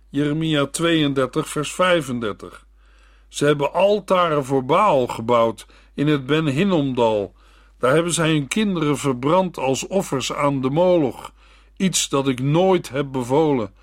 Jeremia 0.08 0.66
32, 0.66 1.48
vers 1.48 1.72
35. 1.72 2.66
Ze 3.28 3.44
hebben 3.44 3.72
altaren 3.72 4.44
voor 4.44 4.64
Baal 4.64 5.06
gebouwd 5.06 5.66
in 5.94 6.06
het 6.06 6.26
Ben 6.26 6.46
Hinnomdal. 6.46 7.34
Daar 7.78 7.94
hebben 7.94 8.12
zij 8.12 8.30
hun 8.30 8.48
kinderen 8.48 8.98
verbrand 8.98 9.58
als 9.58 9.86
offers 9.86 10.32
aan 10.32 10.60
de 10.60 10.70
moloch. 10.70 11.32
Iets 11.76 12.08
dat 12.08 12.28
ik 12.28 12.40
nooit 12.40 12.88
heb 12.88 13.12
bevolen. 13.12 13.74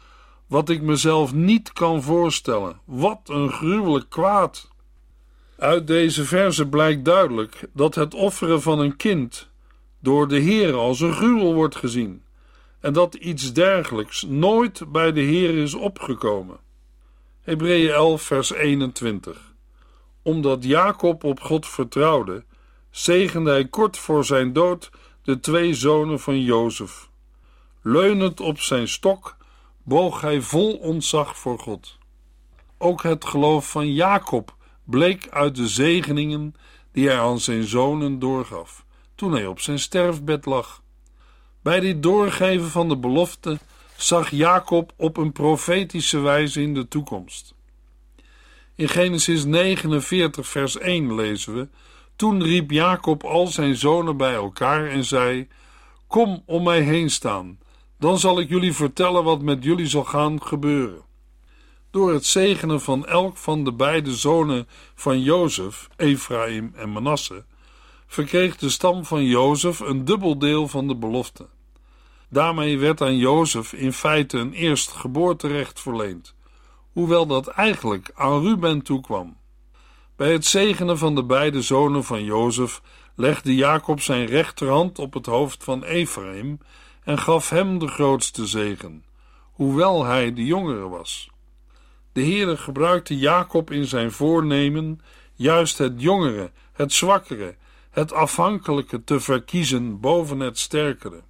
Wat 0.47 0.69
ik 0.69 0.81
mezelf 0.81 1.33
niet 1.33 1.73
kan 1.73 2.03
voorstellen. 2.03 2.79
Wat 2.85 3.19
een 3.23 3.51
gruwelijk 3.51 4.09
kwaad. 4.09 4.69
Uit 5.57 5.87
deze 5.87 6.25
verse 6.25 6.67
blijkt 6.67 7.05
duidelijk 7.05 7.69
dat 7.73 7.95
het 7.95 8.13
offeren 8.13 8.61
van 8.61 8.79
een 8.79 8.95
kind 8.95 9.49
door 9.99 10.27
de 10.27 10.39
Heer 10.39 10.73
als 10.73 10.99
een 10.99 11.13
gruwel 11.13 11.53
wordt 11.53 11.75
gezien 11.75 12.25
en 12.79 12.93
dat 12.93 13.13
iets 13.13 13.53
dergelijks 13.53 14.21
nooit 14.21 14.91
bij 14.91 15.11
de 15.11 15.21
Heer 15.21 15.57
is 15.57 15.73
opgekomen. 15.73 16.57
Hebreeën 17.41 17.91
11 17.91 18.21
vers 18.21 18.53
21 18.53 19.53
Omdat 20.21 20.63
Jacob 20.63 21.23
op 21.23 21.39
God 21.39 21.67
vertrouwde, 21.67 22.43
zegende 22.89 23.49
hij 23.49 23.67
kort 23.67 23.97
voor 23.97 24.25
zijn 24.25 24.53
dood 24.53 24.89
de 25.21 25.39
twee 25.39 25.73
zonen 25.73 26.19
van 26.19 26.41
Jozef. 26.41 27.09
Leunend 27.81 28.39
op 28.39 28.59
zijn 28.59 28.87
stok 28.87 29.36
boog 29.87 30.21
hij 30.21 30.41
vol 30.41 30.73
ontzag 30.73 31.37
voor 31.37 31.59
God. 31.59 31.97
Ook 32.77 33.03
het 33.03 33.25
geloof 33.25 33.71
van 33.71 33.93
Jacob 33.93 34.55
bleek 34.83 35.29
uit 35.29 35.55
de 35.55 35.67
zegeningen 35.67 36.55
die 36.91 37.07
hij 37.07 37.19
aan 37.19 37.39
zijn 37.39 37.63
zonen 37.63 38.19
doorgaf, 38.19 38.85
toen 39.15 39.31
hij 39.31 39.45
op 39.45 39.59
zijn 39.59 39.79
sterfbed 39.79 40.45
lag. 40.45 40.81
Bij 41.61 41.79
dit 41.79 42.03
doorgeven 42.03 42.69
van 42.69 42.89
de 42.89 42.97
belofte 42.97 43.59
zag 43.97 44.29
Jacob 44.29 44.93
op 44.97 45.17
een 45.17 45.31
profetische 45.31 46.19
wijze 46.19 46.61
in 46.61 46.73
de 46.73 46.87
toekomst. 46.87 47.53
In 48.75 48.89
Genesis 48.89 49.45
49, 49.45 50.47
vers 50.47 50.77
1 50.77 51.15
lezen 51.15 51.55
we: 51.55 51.67
Toen 52.15 52.43
riep 52.43 52.71
Jacob 52.71 53.23
al 53.23 53.47
zijn 53.47 53.75
zonen 53.75 54.17
bij 54.17 54.33
elkaar 54.33 54.87
en 54.87 55.03
zei: 55.03 55.47
Kom 56.07 56.43
om 56.45 56.63
mij 56.63 56.81
heen 56.81 57.09
staan, 57.09 57.59
dan 57.99 58.19
zal 58.19 58.39
ik 58.39 58.49
jullie 58.49 58.73
vertellen 58.73 59.23
wat 59.23 59.41
met 59.41 59.63
jullie 59.63 59.87
zal 59.87 60.03
gaan 60.03 60.43
gebeuren. 60.43 61.01
Door 61.91 62.13
het 62.13 62.25
zegenen 62.25 62.81
van 62.81 63.05
elk 63.05 63.37
van 63.37 63.63
de 63.63 63.73
beide 63.73 64.15
zonen 64.15 64.67
van 64.95 65.21
Jozef, 65.21 65.87
Ephraim 65.95 66.71
en 66.75 66.91
Manasse, 66.91 67.45
verkreeg 68.07 68.57
de 68.57 68.69
stam 68.69 69.05
van 69.05 69.23
Jozef 69.23 69.79
een 69.79 70.05
dubbel 70.05 70.39
deel 70.39 70.67
van 70.67 70.87
de 70.87 70.95
belofte. 70.95 71.47
Daarmee 72.29 72.77
werd 72.77 73.01
aan 73.01 73.17
Jozef 73.17 73.73
in 73.73 73.93
feite 73.93 74.37
een 74.37 74.53
eerstgeboorterecht 74.53 75.79
verleend, 75.79 76.35
hoewel 76.91 77.25
dat 77.25 77.47
eigenlijk 77.47 78.11
aan 78.15 78.41
Ruben 78.41 78.81
toekwam. 78.81 79.37
Bij 80.15 80.31
het 80.31 80.45
zegenen 80.45 80.97
van 80.97 81.15
de 81.15 81.23
beide 81.23 81.61
zonen 81.61 82.03
van 82.03 82.23
Jozef 82.23 82.81
legde 83.15 83.55
Jacob 83.55 84.01
zijn 84.01 84.25
rechterhand 84.25 84.99
op 84.99 85.13
het 85.13 85.25
hoofd 85.25 85.63
van 85.63 85.83
Ephraim 85.83 86.59
en 87.07 87.17
gaf 87.17 87.49
hem 87.49 87.79
de 87.79 87.87
grootste 87.87 88.45
zegen, 88.45 89.03
hoewel 89.51 90.03
hij 90.03 90.33
de 90.33 90.45
jongere 90.45 90.87
was. 90.87 91.29
De 92.11 92.21
Heere 92.21 92.57
gebruikte 92.57 93.17
Jacob 93.17 93.71
in 93.71 93.85
zijn 93.85 94.11
voornemen 94.11 94.99
juist 95.33 95.77
het 95.77 96.01
jongere, 96.01 96.51
het 96.73 96.93
zwakkere, 96.93 97.55
het 97.89 98.13
afhankelijke 98.13 99.03
te 99.03 99.19
verkiezen 99.19 99.99
boven 99.99 100.39
het 100.39 100.59
sterkere. 100.59 101.23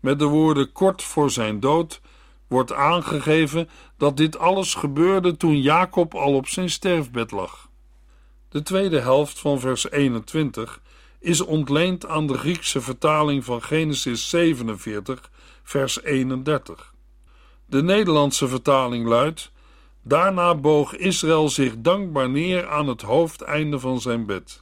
Met 0.00 0.18
de 0.18 0.24
woorden 0.24 0.72
kort 0.72 1.02
voor 1.02 1.30
zijn 1.30 1.60
dood 1.60 2.00
wordt 2.46 2.72
aangegeven 2.72 3.68
dat 3.96 4.16
dit 4.16 4.38
alles 4.38 4.74
gebeurde 4.74 5.36
toen 5.36 5.60
Jacob 5.60 6.14
al 6.14 6.34
op 6.34 6.48
zijn 6.48 6.70
sterfbed 6.70 7.30
lag. 7.30 7.68
De 8.48 8.62
tweede 8.62 9.00
helft 9.00 9.38
van 9.38 9.60
vers 9.60 9.90
21 9.90 10.80
is 11.22 11.40
ontleend 11.40 12.06
aan 12.06 12.26
de 12.26 12.38
Griekse 12.38 12.80
vertaling 12.80 13.44
van 13.44 13.62
Genesis 13.62 14.28
47, 14.28 15.30
vers 15.62 16.02
31. 16.02 16.94
De 17.66 17.82
Nederlandse 17.82 18.48
vertaling 18.48 19.06
luidt: 19.06 19.52
Daarna 20.02 20.54
boog 20.54 20.96
Israël 20.96 21.48
zich 21.48 21.74
dankbaar 21.78 22.30
neer 22.30 22.68
aan 22.68 22.88
het 22.88 23.02
hoofdeinde 23.02 23.78
van 23.78 24.00
zijn 24.00 24.26
bed. 24.26 24.60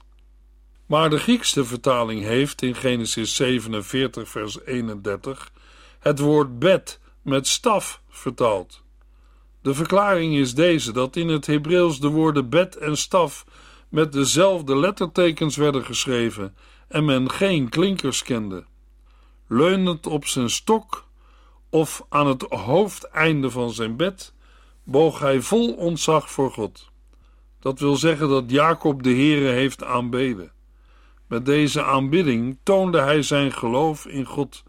Maar 0.86 1.10
de 1.10 1.18
Griekse 1.18 1.64
vertaling 1.64 2.22
heeft 2.22 2.62
in 2.62 2.74
Genesis 2.74 3.34
47, 3.34 4.28
vers 4.28 4.64
31 4.64 5.52
het 5.98 6.18
woord 6.18 6.58
bed 6.58 7.00
met 7.22 7.46
staf 7.46 8.02
vertaald. 8.08 8.82
De 9.62 9.74
verklaring 9.74 10.36
is 10.36 10.54
deze: 10.54 10.92
dat 10.92 11.16
in 11.16 11.28
het 11.28 11.46
Hebreeuws 11.46 12.00
de 12.00 12.08
woorden 12.08 12.48
bed 12.48 12.76
en 12.76 12.96
staf 12.96 13.44
met 13.90 14.12
dezelfde 14.12 14.76
lettertekens 14.76 15.56
werden 15.56 15.84
geschreven 15.84 16.56
en 16.88 17.04
men 17.04 17.30
geen 17.30 17.68
klinkers 17.68 18.22
kende. 18.22 18.64
Leunend 19.46 20.06
op 20.06 20.26
zijn 20.26 20.50
stok 20.50 21.06
of 21.70 22.06
aan 22.08 22.26
het 22.26 22.42
hoofdeinde 22.48 23.50
van 23.50 23.70
zijn 23.70 23.96
bed 23.96 24.34
boog 24.84 25.18
hij 25.18 25.40
vol 25.40 25.74
ontzag 25.74 26.30
voor 26.30 26.50
God. 26.50 26.90
Dat 27.60 27.78
wil 27.78 27.96
zeggen 27.96 28.28
dat 28.28 28.50
Jacob 28.50 29.02
de 29.02 29.10
Heere 29.10 29.48
heeft 29.48 29.84
aanbeden. 29.84 30.52
Met 31.26 31.46
deze 31.46 31.82
aanbidding 31.84 32.58
toonde 32.62 33.00
hij 33.00 33.22
zijn 33.22 33.52
geloof 33.52 34.06
in 34.06 34.24
God, 34.24 34.62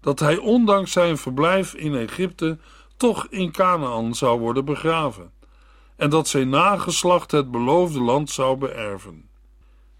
dat 0.00 0.20
hij 0.20 0.36
ondanks 0.36 0.92
zijn 0.92 1.18
verblijf 1.18 1.74
in 1.74 1.94
Egypte 1.94 2.58
toch 2.96 3.26
in 3.30 3.52
Canaan 3.52 4.14
zou 4.14 4.40
worden 4.40 4.64
begraven 4.64 5.36
en 5.98 6.10
dat 6.10 6.28
zijn 6.28 6.48
nageslacht 6.48 7.30
het 7.30 7.50
beloofde 7.50 8.00
land 8.00 8.30
zou 8.30 8.56
beërven. 8.56 9.28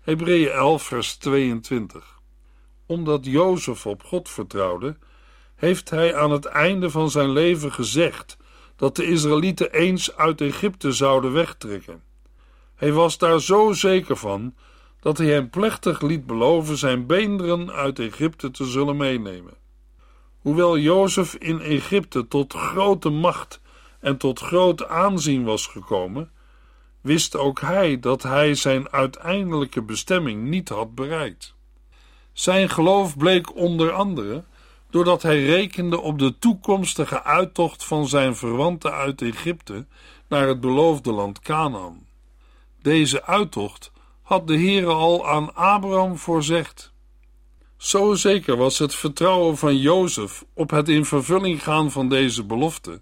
Hebreeën 0.00 0.50
11 0.50 0.83
vers 0.83 1.17
22 1.17 2.21
Omdat 2.87 3.25
Jozef 3.25 3.87
op 3.87 4.05
God 4.05 4.28
vertrouwde, 4.28 4.97
heeft 5.55 5.90
hij 5.90 6.17
aan 6.17 6.31
het 6.31 6.45
einde 6.45 6.90
van 6.90 7.11
zijn 7.11 7.31
leven 7.31 7.73
gezegd 7.73 8.37
dat 8.76 8.97
de 8.97 9.05
Israëlieten 9.05 9.73
eens 9.73 10.17
uit 10.17 10.40
Egypte 10.40 10.93
zouden 10.93 11.33
wegtrekken. 11.33 12.02
Hij 12.75 12.93
was 12.93 13.19
daar 13.19 13.40
zo 13.40 13.73
zeker 13.73 14.17
van 14.17 14.55
dat 15.00 15.19
hij 15.19 15.26
hem 15.26 15.50
plechtig 15.50 16.00
liet 16.00 16.26
beloven 16.26 16.76
zijn 16.76 17.07
beenderen 17.07 17.71
uit 17.71 17.99
Egypte 17.99 18.50
te 18.50 18.64
zullen 18.64 18.97
meenemen. 18.97 19.55
Hoewel 20.38 20.78
Jozef 20.78 21.35
in 21.35 21.61
Egypte 21.61 22.28
tot 22.28 22.55
grote 22.55 23.11
macht 23.11 23.61
en 24.00 24.17
tot 24.17 24.40
groot 24.40 24.88
aanzien 24.88 25.45
was 25.45 25.67
gekomen, 25.67 26.31
wist 27.00 27.37
ook 27.37 27.61
hij 27.61 28.00
dat 28.00 28.23
hij 28.23 28.55
zijn 28.55 28.90
uiteindelijke 28.90 29.83
bestemming 29.83 30.45
niet 30.45 30.69
had 30.69 30.95
bereikt. 30.95 31.55
Zijn 32.33 32.69
geloof 32.69 33.17
bleek 33.17 33.57
onder 33.57 33.93
andere 33.93 34.45
doordat 34.90 35.23
hij 35.23 35.45
rekende 35.45 36.00
op 36.00 36.19
de 36.19 36.38
toekomstige 36.38 37.23
uittocht 37.23 37.85
van 37.85 38.09
zijn 38.09 38.37
verwanten 38.37 38.93
uit 38.93 39.23
Egypte 39.23 39.87
naar 40.28 40.49
het 40.49 40.61
beloofde 40.61 41.12
land 41.12 41.40
Canaan. 41.40 42.07
Deze 42.83 43.25
uittocht 43.25 43.93
had 44.23 44.47
de 44.47 44.57
Heere 44.57 44.93
al 44.93 45.28
aan 45.28 45.55
Abraham 45.55 46.17
voorzegd. 46.17 46.93
Zo 47.76 48.14
zeker 48.14 48.57
was 48.57 48.78
het 48.78 48.95
vertrouwen 48.95 49.57
van 49.57 49.76
Jozef 49.76 50.45
op 50.55 50.71
het 50.71 50.88
in 50.88 51.05
vervulling 51.05 51.62
gaan 51.62 51.90
van 51.90 52.09
deze 52.09 52.45
belofte, 52.45 53.00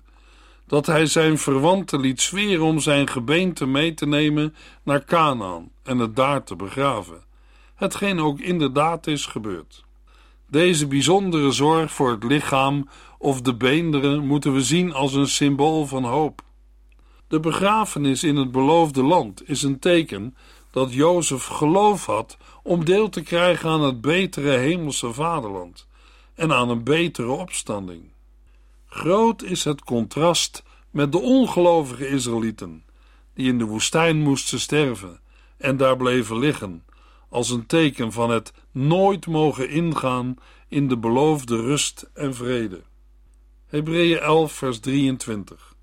dat 0.67 0.87
hij 0.87 1.07
zijn 1.07 1.39
verwanten 1.39 2.01
liet 2.01 2.21
zweren 2.21 2.65
om 2.65 2.81
zijn 2.81 3.09
gebeente 3.09 3.67
mee 3.67 3.95
te 3.95 4.07
nemen 4.07 4.55
naar 4.83 5.05
Canaan 5.05 5.71
en 5.83 5.99
het 5.99 6.17
daar 6.17 6.45
te 6.45 6.57
begraven, 6.57 7.25
hetgeen 7.75 8.21
ook 8.21 8.41
inderdaad 8.41 9.07
is 9.07 9.27
gebeurd. 9.27 9.85
Deze 10.51 10.87
bijzondere 10.87 11.51
zorg 11.51 11.93
voor 11.93 12.11
het 12.11 12.25
lichaam 12.25 12.89
of 13.19 13.41
de 13.41 13.55
beenderen 13.55 14.27
moeten 14.27 14.53
we 14.53 14.63
zien 14.63 14.93
als 14.93 15.15
een 15.15 15.29
symbool 15.29 15.87
van 15.87 16.05
hoop. 16.05 16.43
De 17.29 17.41
begrafenis 17.41 18.25
in 18.25 18.37
het 18.37 18.53
beloofde 18.53 19.03
land 19.03 19.49
is 19.49 19.63
een 19.63 19.79
teken 19.79 20.37
dat 20.71 20.93
Jozef 20.93 21.45
geloof 21.45 22.07
had 22.07 22.37
om 22.63 22.85
deel 22.85 23.09
te 23.09 23.23
krijgen 23.23 23.71
aan 23.71 23.83
het 23.83 24.01
betere 24.01 24.51
hemelse 24.57 25.13
vaderland 25.13 25.87
en 26.35 26.53
aan 26.53 26.69
een 26.69 26.85
betere 26.85 27.31
opstanding. 27.31 28.03
Groot 28.97 29.43
is 29.43 29.65
het 29.65 29.85
contrast 29.85 30.63
met 30.91 31.13
de 31.13 31.19
ongelovige 31.19 32.09
Israëlieten, 32.09 32.85
die 33.35 33.49
in 33.49 33.59
de 33.59 33.65
woestijn 33.65 34.19
moesten 34.19 34.61
sterven 34.61 35.21
en 35.57 35.77
daar 35.77 35.97
bleven 35.97 36.39
liggen, 36.39 36.85
als 37.29 37.51
een 37.51 37.67
teken 37.67 38.13
van 38.13 38.31
het 38.31 38.53
nooit 38.71 39.27
mogen 39.27 39.69
ingaan 39.69 40.37
in 40.69 40.89
de 40.89 40.99
beloofde 40.99 41.57
rust 41.57 42.11
en 42.15 42.35
vrede. 42.35 42.83
Hebreeën 43.67 44.19
11, 44.19 44.53
vers 44.53 44.81
23. 44.81 45.75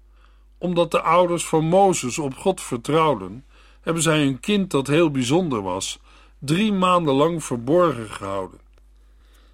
Omdat 0.57 0.91
de 0.91 1.01
ouders 1.01 1.45
van 1.45 1.65
Mozes 1.65 2.19
op 2.19 2.35
God 2.35 2.61
vertrouwden, 2.61 3.45
hebben 3.81 4.03
zij 4.03 4.25
een 4.25 4.39
kind 4.39 4.71
dat 4.71 4.87
heel 4.87 5.11
bijzonder 5.11 5.61
was, 5.61 5.99
drie 6.39 6.73
maanden 6.73 7.13
lang 7.13 7.43
verborgen 7.43 8.09
gehouden. 8.09 8.59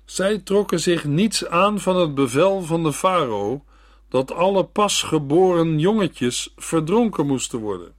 Zij 0.10 0.40
trokken 0.40 0.80
zich 0.80 1.06
niets 1.06 1.48
aan 1.48 1.80
van 1.80 1.96
het 1.96 2.16
bevel 2.16 2.62
van 2.62 2.84
de 2.84 2.94
farao 2.94 3.64
dat 4.08 4.32
alle 4.32 4.64
pasgeboren 4.64 5.80
jongetjes 5.80 6.54
verdronken 6.56 7.28
moesten 7.28 7.60
worden. 7.60 7.94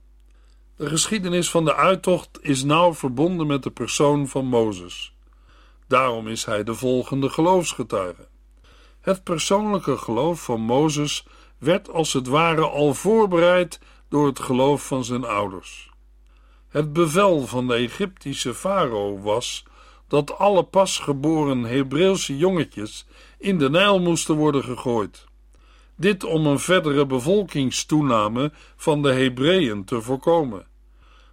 De 0.77 0.89
geschiedenis 0.89 1.51
van 1.51 1.65
de 1.65 1.75
uittocht 1.75 2.39
is 2.43 2.65
nauw 2.65 2.95
verbonden 2.95 3.47
met 3.47 3.63
de 3.63 3.71
persoon 3.71 4.29
van 4.29 4.47
Mozes. 4.47 5.15
Daarom 5.87 6.29
is 6.29 6.45
hij 6.45 6.65
de 6.65 6.75
volgende 6.75 7.29
geloofsgetuige. 7.29 8.29
Het 9.01 9.25
persoonlijke 9.25 9.97
geloof 9.97 10.43
van 10.45 10.61
Mozes 10.61 11.27
werd 11.59 11.91
als 11.91 12.13
het 12.13 12.27
ware 12.27 12.69
al 12.69 12.95
voorbereid 12.95 13.81
door 14.09 14.27
het 14.27 14.41
geloof 14.41 14.87
van 14.87 15.05
zijn 15.05 15.25
ouders. 15.25 15.91
Het 16.69 16.93
bevel 16.93 17.47
van 17.47 17.67
de 17.67 17.75
Egyptische 17.75 18.55
farao 18.55 19.21
was 19.21 19.65
dat 20.11 20.39
alle 20.39 20.63
pasgeboren 20.63 21.63
Hebreeuwse 21.63 22.37
jongetjes 22.37 23.07
in 23.39 23.59
de 23.59 23.71
Nijl 23.71 24.01
moesten 24.01 24.35
worden 24.35 24.65
gegooid. 24.65 25.25
Dit 25.97 26.25
om 26.25 26.47
een 26.47 26.59
verdere 26.59 27.07
bevolkingstoename 27.07 28.53
van 28.77 29.03
de 29.03 29.13
Hebreeën 29.13 29.85
te 29.85 30.01
voorkomen. 30.01 30.67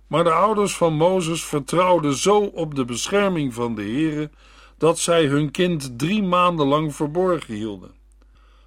Maar 0.08 0.24
de 0.24 0.32
ouders 0.32 0.76
van 0.76 0.94
Mozes 0.94 1.44
vertrouwden 1.44 2.13
zo 2.13 2.40
op 2.40 2.76
de 2.76 2.86
bescherming 2.86 3.54
van 3.54 3.76
de 3.76 3.82
Heere 3.82 4.30
dat 4.78 5.00
zij 5.00 5.26
hun 5.26 5.52
kind 5.52 6.00
drie 6.00 6.24
maanden 6.24 6.68
lang 6.68 6.96
verborgen 6.96 7.54
hielden. 7.54 7.96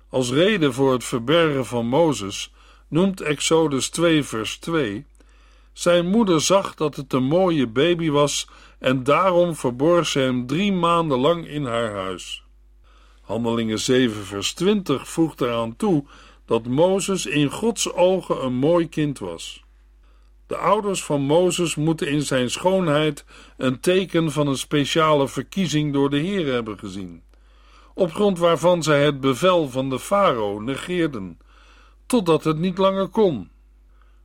Als 0.08 0.30
reden 0.30 0.72
voor 0.72 0.92
het 0.92 1.04
verbergen 1.04 1.66
van 1.66 1.86
Mozes 1.86 2.52
noemt 2.88 3.20
Exodus 3.20 3.88
2 3.88 4.24
vers 4.24 4.58
2 4.58 5.06
Zijn 5.80 6.06
moeder 6.06 6.40
zag 6.40 6.74
dat 6.74 6.96
het 6.96 7.12
een 7.12 7.24
mooie 7.24 7.66
baby 7.66 8.10
was 8.10 8.48
en 8.78 9.04
daarom 9.04 9.54
verborg 9.54 10.06
ze 10.06 10.18
hem 10.18 10.46
drie 10.46 10.72
maanden 10.72 11.18
lang 11.18 11.46
in 11.46 11.64
haar 11.64 11.92
huis. 11.92 12.44
Handelingen 13.20 13.78
7 13.78 14.24
vers 14.24 14.52
20 14.52 15.08
voegt 15.08 15.40
eraan 15.40 15.76
toe 15.76 16.04
dat 16.44 16.66
Mozes 16.66 17.26
in 17.26 17.50
Gods 17.50 17.92
ogen 17.92 18.44
een 18.44 18.54
mooi 18.54 18.88
kind 18.88 19.18
was. 19.18 19.64
De 20.46 20.56
ouders 20.56 21.04
van 21.04 21.20
Mozes 21.20 21.74
moeten 21.74 22.08
in 22.08 22.22
zijn 22.22 22.50
schoonheid 22.50 23.24
een 23.56 23.80
teken 23.80 24.32
van 24.32 24.46
een 24.46 24.58
speciale 24.58 25.28
verkiezing 25.28 25.92
door 25.92 26.10
de 26.10 26.18
Heer 26.18 26.52
hebben 26.52 26.78
gezien, 26.78 27.22
op 27.94 28.12
grond 28.12 28.38
waarvan 28.38 28.82
zij 28.82 29.04
het 29.04 29.20
bevel 29.20 29.68
van 29.68 29.90
de 29.90 29.98
farao 29.98 30.58
negeerden, 30.58 31.38
totdat 32.06 32.44
het 32.44 32.58
niet 32.58 32.78
langer 32.78 33.08
kon. 33.08 33.50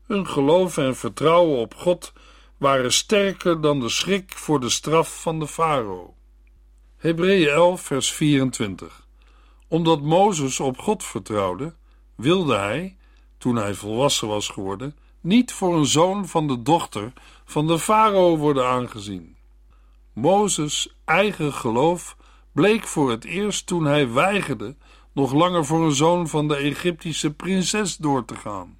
Hun 0.05 0.27
geloof 0.27 0.77
en 0.77 0.95
vertrouwen 0.95 1.57
op 1.59 1.75
God 1.75 2.13
waren 2.57 2.93
sterker 2.93 3.61
dan 3.61 3.79
de 3.79 3.89
schrik 3.89 4.31
voor 4.33 4.59
de 4.59 4.69
straf 4.69 5.21
van 5.21 5.39
de 5.39 5.47
farao. 5.47 6.13
Hebreeën 6.97 7.49
11, 7.49 7.81
vers 7.81 8.11
24. 8.11 9.07
Omdat 9.67 10.01
Mozes 10.01 10.59
op 10.59 10.77
God 10.77 11.03
vertrouwde, 11.03 11.73
wilde 12.15 12.55
hij, 12.55 12.97
toen 13.37 13.55
hij 13.55 13.73
volwassen 13.73 14.27
was 14.27 14.47
geworden, 14.49 14.95
niet 15.21 15.53
voor 15.53 15.75
een 15.75 15.85
zoon 15.85 16.27
van 16.27 16.47
de 16.47 16.61
dochter 16.61 17.13
van 17.45 17.67
de 17.67 17.79
farao 17.79 18.37
worden 18.37 18.67
aangezien. 18.67 19.35
Mozes' 20.13 20.95
eigen 21.05 21.53
geloof 21.53 22.17
bleek 22.51 22.87
voor 22.87 23.11
het 23.11 23.25
eerst 23.25 23.67
toen 23.67 23.85
hij 23.85 24.11
weigerde 24.11 24.75
nog 25.13 25.33
langer 25.33 25.65
voor 25.65 25.85
een 25.85 25.95
zoon 25.95 26.27
van 26.27 26.47
de 26.47 26.55
Egyptische 26.55 27.33
prinses 27.33 27.97
door 27.97 28.25
te 28.25 28.35
gaan. 28.35 28.77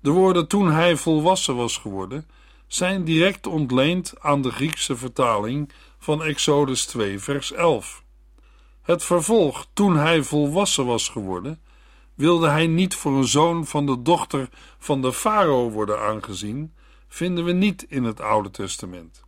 De 0.00 0.10
woorden 0.10 0.48
toen 0.48 0.70
hij 0.70 0.96
volwassen 0.96 1.56
was 1.56 1.76
geworden 1.76 2.26
zijn 2.66 3.04
direct 3.04 3.46
ontleend 3.46 4.14
aan 4.20 4.42
de 4.42 4.50
Griekse 4.50 4.96
vertaling 4.96 5.72
van 5.98 6.22
Exodus 6.22 6.86
2, 6.86 7.18
vers 7.18 7.52
11. 7.52 8.02
Het 8.82 9.04
vervolg, 9.04 9.66
toen 9.72 9.96
hij 9.96 10.22
volwassen 10.22 10.86
was 10.86 11.08
geworden, 11.08 11.60
wilde 12.14 12.48
hij 12.48 12.66
niet 12.66 12.94
voor 12.94 13.12
een 13.12 13.28
zoon 13.28 13.66
van 13.66 13.86
de 13.86 14.02
dochter 14.02 14.48
van 14.78 15.02
de 15.02 15.12
farao 15.12 15.70
worden 15.70 16.00
aangezien, 16.00 16.74
vinden 17.08 17.44
we 17.44 17.52
niet 17.52 17.86
in 17.88 18.04
het 18.04 18.20
Oude 18.20 18.50
Testament. 18.50 19.24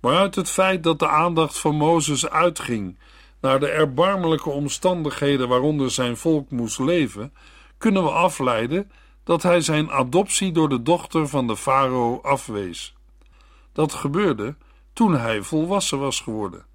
Maar 0.00 0.16
uit 0.16 0.34
het 0.34 0.50
feit 0.50 0.82
dat 0.82 0.98
de 0.98 1.08
aandacht 1.08 1.58
van 1.58 1.74
Mozes 1.74 2.28
uitging 2.28 2.98
naar 3.40 3.60
de 3.60 3.68
erbarmelijke 3.68 4.50
omstandigheden 4.50 5.48
waaronder 5.48 5.90
zijn 5.90 6.16
volk 6.16 6.50
moest 6.50 6.78
leven, 6.78 7.32
kunnen 7.78 8.02
we 8.02 8.10
afleiden 8.10 8.90
dat 9.28 9.42
hij 9.42 9.60
zijn 9.60 9.90
adoptie 9.90 10.52
door 10.52 10.68
de 10.68 10.82
dochter 10.82 11.28
van 11.28 11.46
de 11.46 11.56
farao 11.56 12.20
afwees. 12.22 12.94
Dat 13.72 13.92
gebeurde 13.92 14.56
toen 14.92 15.14
hij 15.14 15.42
volwassen 15.42 15.98
was 15.98 16.20
geworden. 16.20 16.66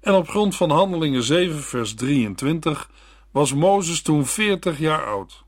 En 0.00 0.14
op 0.14 0.28
grond 0.28 0.56
van 0.56 0.70
Handelingen 0.70 1.22
7, 1.22 1.62
vers 1.62 1.94
23 1.94 2.90
was 3.30 3.54
Mozes 3.54 4.02
toen 4.02 4.26
40 4.26 4.78
jaar 4.78 5.06
oud. 5.06 5.44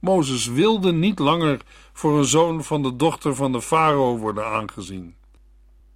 Mozes 0.00 0.46
wilde 0.46 0.92
niet 0.92 1.18
langer 1.18 1.60
voor 1.92 2.18
een 2.18 2.24
zoon 2.24 2.64
van 2.64 2.82
de 2.82 2.96
dochter 2.96 3.34
van 3.34 3.52
de 3.52 3.62
farao 3.62 4.16
worden 4.16 4.46
aangezien. 4.46 5.14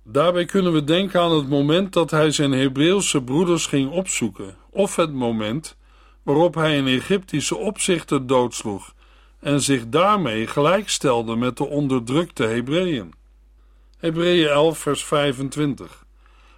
Daarbij 0.02 0.44
kunnen 0.44 0.72
we 0.72 0.84
denken 0.84 1.20
aan 1.20 1.37
het 1.37 1.48
moment 1.48 1.92
dat 1.92 2.10
hij 2.10 2.30
zijn 2.30 2.52
Hebreeuwse 2.52 3.22
broeders 3.22 3.66
ging 3.66 3.90
opzoeken, 3.90 4.56
of 4.70 4.96
het 4.96 5.12
moment 5.12 5.76
waarop 6.22 6.54
hij 6.54 6.78
een 6.78 6.88
Egyptische 6.88 7.56
opzichter 7.56 8.26
doodsloeg 8.26 8.94
en 9.44 9.61
zich 9.61 9.88
daarmee 9.88 10.46
gelijkstelde 10.46 11.37
met 11.37 11.57
de 11.57 11.64
onderdrukte 11.66 12.44
Hebreeën. 12.44 13.12
Hebreeën 13.98 14.48
11, 14.48 14.78
vers 14.78 15.04
25. 15.04 16.04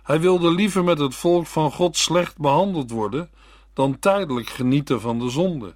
Hij 0.03 0.20
wilde 0.20 0.51
liever 0.51 0.85
met 0.85 0.99
het 0.99 1.14
volk 1.14 1.46
van 1.46 1.72
God 1.72 1.96
slecht 1.96 2.38
behandeld 2.38 2.90
worden 2.90 3.31
dan 3.72 3.99
tijdelijk 3.99 4.49
genieten 4.49 5.01
van 5.01 5.18
de 5.18 5.29
zonde. 5.29 5.75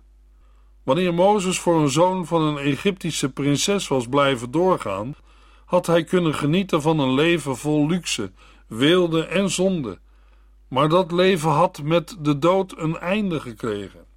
Wanneer 0.82 1.14
Mozes 1.14 1.58
voor 1.58 1.80
een 1.80 1.90
zoon 1.90 2.26
van 2.26 2.42
een 2.42 2.58
Egyptische 2.58 3.28
prinses 3.28 3.88
was 3.88 4.08
blijven 4.08 4.50
doorgaan, 4.50 5.14
had 5.64 5.86
hij 5.86 6.04
kunnen 6.04 6.34
genieten 6.34 6.82
van 6.82 6.98
een 6.98 7.14
leven 7.14 7.56
vol 7.56 7.86
luxe, 7.86 8.32
weelde 8.66 9.24
en 9.24 9.50
zonde. 9.50 9.98
Maar 10.68 10.88
dat 10.88 11.12
leven 11.12 11.50
had 11.50 11.82
met 11.82 12.16
de 12.20 12.38
dood 12.38 12.78
een 12.78 12.98
einde 12.98 13.40
gekregen. 13.40 14.09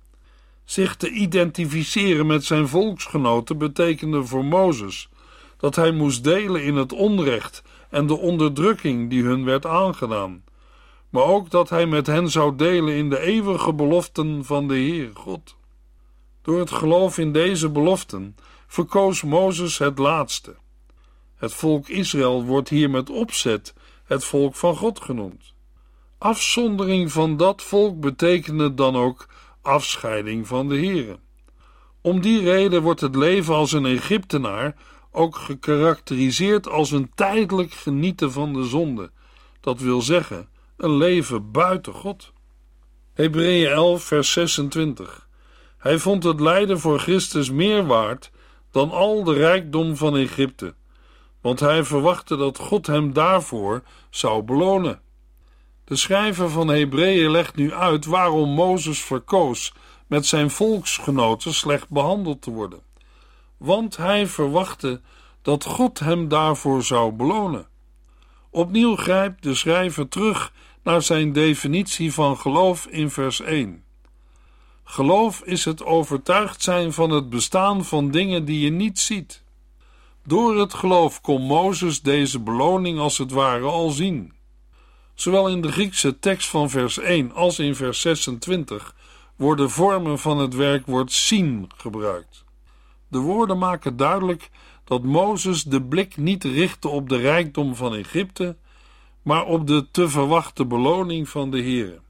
Zich 0.65 0.95
te 0.95 1.09
identificeren 1.09 2.25
met 2.25 2.45
zijn 2.45 2.67
volksgenoten 2.67 3.57
betekende 3.57 4.23
voor 4.23 4.45
Mozes 4.45 5.09
dat 5.57 5.75
hij 5.75 5.91
moest 5.91 6.23
delen 6.23 6.63
in 6.63 6.75
het 6.75 6.93
onrecht 6.93 7.63
en 7.89 8.07
de 8.07 8.17
onderdrukking 8.17 9.09
die 9.09 9.23
hun 9.23 9.45
werd 9.45 9.65
aangedaan, 9.65 10.43
maar 11.09 11.23
ook 11.23 11.49
dat 11.49 11.69
hij 11.69 11.85
met 11.85 12.07
hen 12.07 12.29
zou 12.29 12.55
delen 12.55 12.93
in 12.93 13.09
de 13.09 13.19
eeuwige 13.19 13.73
beloften 13.73 14.45
van 14.45 14.67
de 14.67 14.73
Heer 14.73 15.09
God. 15.13 15.55
Door 16.41 16.59
het 16.59 16.71
geloof 16.71 17.17
in 17.17 17.31
deze 17.31 17.69
beloften 17.69 18.35
verkoos 18.67 19.23
Mozes 19.23 19.77
het 19.77 19.97
laatste. 19.97 20.55
Het 21.35 21.53
volk 21.53 21.89
Israël 21.89 22.43
wordt 22.43 22.69
hier 22.69 22.89
met 22.89 23.09
opzet 23.09 23.73
het 24.03 24.25
volk 24.25 24.55
van 24.55 24.75
God 24.75 24.99
genoemd. 24.99 25.53
Afzondering 26.17 27.11
van 27.11 27.37
dat 27.37 27.61
volk 27.61 27.99
betekende 27.99 28.73
dan 28.73 28.95
ook 28.95 29.27
afscheiding 29.63 30.47
van 30.47 30.69
de 30.69 30.75
Heere. 30.75 31.19
Om 32.01 32.21
die 32.21 32.43
reden 32.43 32.81
wordt 32.81 33.01
het 33.01 33.15
leven 33.15 33.53
als 33.53 33.71
een 33.71 33.85
Egyptenaar 33.85 34.75
ook 35.11 35.35
gekarakteriseerd 35.35 36.69
als 36.69 36.91
een 36.91 37.11
tijdelijk 37.15 37.73
genieten 37.73 38.31
van 38.31 38.53
de 38.53 38.63
zonde, 38.63 39.11
dat 39.59 39.79
wil 39.79 40.01
zeggen, 40.01 40.49
een 40.77 40.97
leven 40.97 41.51
buiten 41.51 41.93
God. 41.93 42.31
Hebreeën 43.13 43.71
11, 43.71 44.03
vers 44.03 44.31
26. 44.31 45.27
Hij 45.77 45.97
vond 45.97 46.23
het 46.23 46.39
lijden 46.39 46.79
voor 46.79 46.99
Christus 46.99 47.51
meer 47.51 47.85
waard 47.85 48.31
dan 48.71 48.91
al 48.91 49.23
de 49.23 49.33
rijkdom 49.33 49.95
van 49.95 50.15
Egypte, 50.15 50.73
want 51.41 51.59
hij 51.59 51.83
verwachtte 51.83 52.35
dat 52.35 52.57
God 52.57 52.87
hem 52.87 53.13
daarvoor 53.13 53.83
zou 54.09 54.43
belonen. 54.43 55.01
De 55.93 55.99
schrijver 55.99 56.49
van 56.49 56.67
Hebreeën 56.67 57.31
legt 57.31 57.55
nu 57.55 57.73
uit 57.73 58.05
waarom 58.05 58.49
Mozes 58.49 59.01
verkoos 59.01 59.73
met 60.07 60.25
zijn 60.25 60.49
volksgenoten 60.49 61.53
slecht 61.53 61.89
behandeld 61.89 62.41
te 62.41 62.51
worden. 62.51 62.79
Want 63.57 63.97
hij 63.97 64.27
verwachtte 64.27 65.01
dat 65.41 65.63
God 65.63 65.99
hem 65.99 66.27
daarvoor 66.27 66.83
zou 66.83 67.11
belonen. 67.11 67.67
Opnieuw 68.49 68.95
grijpt 68.95 69.43
de 69.43 69.55
schrijver 69.55 70.07
terug 70.07 70.53
naar 70.83 71.01
zijn 71.01 71.33
definitie 71.33 72.13
van 72.13 72.37
geloof 72.37 72.85
in 72.85 73.09
vers 73.09 73.41
1. 73.41 73.83
Geloof 74.83 75.41
is 75.41 75.65
het 75.65 75.83
overtuigd 75.83 76.61
zijn 76.61 76.93
van 76.93 77.09
het 77.09 77.29
bestaan 77.29 77.85
van 77.85 78.11
dingen 78.11 78.45
die 78.45 78.59
je 78.59 78.71
niet 78.71 78.99
ziet. 78.99 79.43
Door 80.25 80.59
het 80.59 80.73
geloof 80.73 81.21
kon 81.21 81.41
Mozes 81.41 82.01
deze 82.01 82.39
beloning 82.39 82.99
als 82.99 83.17
het 83.17 83.31
ware 83.31 83.65
al 83.65 83.89
zien. 83.89 84.41
Zowel 85.13 85.49
in 85.49 85.61
de 85.61 85.71
Griekse 85.71 86.19
tekst 86.19 86.49
van 86.49 86.69
vers 86.69 86.97
1 86.97 87.31
als 87.31 87.59
in 87.59 87.75
vers 87.75 88.01
26 88.01 88.95
worden 89.35 89.69
vormen 89.69 90.19
van 90.19 90.37
het 90.37 90.55
werkwoord 90.55 91.11
zien 91.11 91.71
gebruikt. 91.77 92.43
De 93.07 93.19
woorden 93.19 93.57
maken 93.57 93.97
duidelijk 93.97 94.49
dat 94.83 95.03
Mozes 95.03 95.63
de 95.63 95.81
blik 95.81 96.17
niet 96.17 96.43
richtte 96.43 96.87
op 96.87 97.09
de 97.09 97.17
rijkdom 97.17 97.75
van 97.75 97.95
Egypte, 97.95 98.57
maar 99.21 99.45
op 99.45 99.67
de 99.67 99.87
te 99.91 100.09
verwachte 100.09 100.65
beloning 100.65 101.29
van 101.29 101.51
de 101.51 101.59
Heer. 101.59 102.01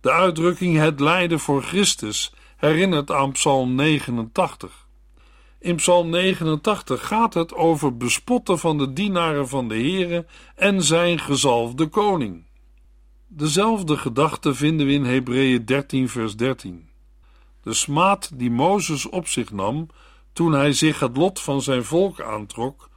De 0.00 0.12
uitdrukking 0.12 0.76
het 0.76 1.00
lijden 1.00 1.40
voor 1.40 1.62
Christus 1.62 2.32
herinnert 2.56 3.10
aan 3.10 3.32
Psalm 3.32 3.74
89. 3.74 4.87
In 5.60 5.76
Psalm 5.76 6.10
89 6.10 7.06
gaat 7.06 7.34
het 7.34 7.54
over 7.54 7.96
bespotten 7.96 8.58
van 8.58 8.78
de 8.78 8.92
dienaren 8.92 9.48
van 9.48 9.68
de 9.68 9.74
Heere 9.74 10.26
en 10.54 10.82
zijn 10.82 11.18
gezalfde 11.18 11.86
koning. 11.86 12.44
Dezelfde 13.26 13.96
gedachte 13.96 14.54
vinden 14.54 14.86
we 14.86 14.92
in 14.92 15.04
Hebreeën 15.04 15.64
13 15.64 16.08
vers 16.08 16.36
13. 16.36 16.88
De 17.62 17.74
smaad 17.74 18.30
die 18.34 18.50
Mozes 18.50 19.08
op 19.08 19.28
zich 19.28 19.52
nam 19.52 19.88
toen 20.32 20.52
hij 20.52 20.72
zich 20.72 21.00
het 21.00 21.16
lot 21.16 21.40
van 21.40 21.62
zijn 21.62 21.84
volk 21.84 22.20
aantrok, 22.20 22.88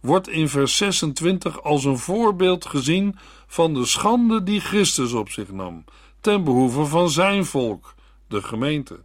wordt 0.00 0.28
in 0.28 0.48
vers 0.48 0.76
26 0.76 1.62
als 1.62 1.84
een 1.84 1.98
voorbeeld 1.98 2.66
gezien 2.66 3.18
van 3.46 3.74
de 3.74 3.84
schande 3.84 4.42
die 4.42 4.60
Christus 4.60 5.12
op 5.12 5.28
zich 5.28 5.52
nam, 5.52 5.84
ten 6.20 6.44
behoeve 6.44 6.84
van 6.84 7.10
zijn 7.10 7.44
volk, 7.44 7.94
de 8.28 8.42
gemeente. 8.42 9.00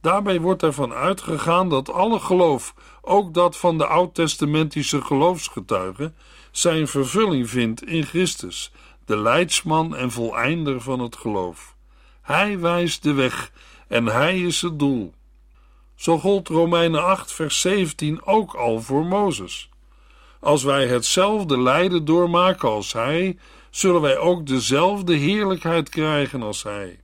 Daarbij 0.00 0.40
wordt 0.40 0.62
ervan 0.62 0.92
uitgegaan 0.92 1.68
dat 1.68 1.92
alle 1.92 2.20
geloof, 2.20 2.74
ook 3.00 3.34
dat 3.34 3.56
van 3.56 3.78
de 3.78 3.86
oud-testamentische 3.86 5.02
geloofsgetuigen, 5.02 6.16
zijn 6.50 6.88
vervulling 6.88 7.50
vindt 7.50 7.84
in 7.84 8.04
Christus, 8.04 8.72
de 9.04 9.16
leidsman 9.16 9.96
en 9.96 10.10
voleinder 10.10 10.80
van 10.80 11.00
het 11.00 11.16
geloof. 11.16 11.76
Hij 12.22 12.58
wijst 12.58 13.02
de 13.02 13.12
weg 13.12 13.52
en 13.88 14.06
hij 14.06 14.40
is 14.40 14.62
het 14.62 14.78
doel. 14.78 15.12
Zo 15.94 16.18
gold 16.18 16.48
Romeinen 16.48 17.04
8, 17.04 17.32
vers 17.32 17.60
17 17.60 18.26
ook 18.26 18.54
al 18.54 18.80
voor 18.80 19.06
Mozes. 19.06 19.68
Als 20.40 20.62
wij 20.62 20.86
hetzelfde 20.86 21.60
lijden 21.60 22.04
doormaken 22.04 22.68
als 22.68 22.92
hij, 22.92 23.38
zullen 23.70 24.00
wij 24.00 24.18
ook 24.18 24.46
dezelfde 24.46 25.14
heerlijkheid 25.14 25.88
krijgen 25.88 26.42
als 26.42 26.62
hij. 26.62 27.00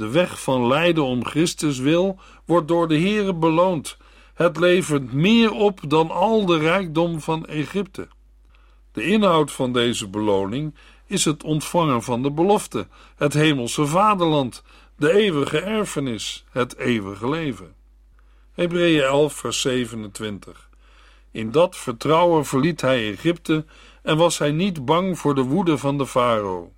De 0.00 0.10
weg 0.10 0.42
van 0.42 0.66
lijden 0.66 1.04
om 1.04 1.24
Christus 1.24 1.78
wil 1.78 2.18
wordt 2.44 2.68
door 2.68 2.88
de 2.88 2.98
Heere 2.98 3.34
beloond. 3.34 3.96
Het 4.34 4.56
levert 4.56 5.12
meer 5.12 5.52
op 5.52 5.80
dan 5.88 6.10
al 6.10 6.46
de 6.46 6.58
rijkdom 6.58 7.20
van 7.20 7.46
Egypte. 7.46 8.08
De 8.92 9.02
inhoud 9.02 9.52
van 9.52 9.72
deze 9.72 10.08
beloning 10.08 10.74
is 11.06 11.24
het 11.24 11.42
ontvangen 11.42 12.02
van 12.02 12.22
de 12.22 12.30
belofte, 12.30 12.88
het 13.16 13.32
hemelse 13.32 13.86
vaderland, 13.86 14.62
de 14.96 15.12
eeuwige 15.12 15.60
erfenis, 15.60 16.44
het 16.50 16.76
eeuwige 16.76 17.28
leven. 17.28 17.74
Hebreeën 18.52 19.02
11, 19.02 19.34
vers 19.34 19.60
27. 19.60 20.68
In 21.30 21.50
dat 21.50 21.76
vertrouwen 21.76 22.46
verliet 22.46 22.80
hij 22.80 23.10
Egypte 23.10 23.64
en 24.02 24.16
was 24.16 24.38
hij 24.38 24.52
niet 24.52 24.84
bang 24.84 25.18
voor 25.18 25.34
de 25.34 25.42
woede 25.42 25.78
van 25.78 25.98
de 25.98 26.06
farao. 26.06 26.72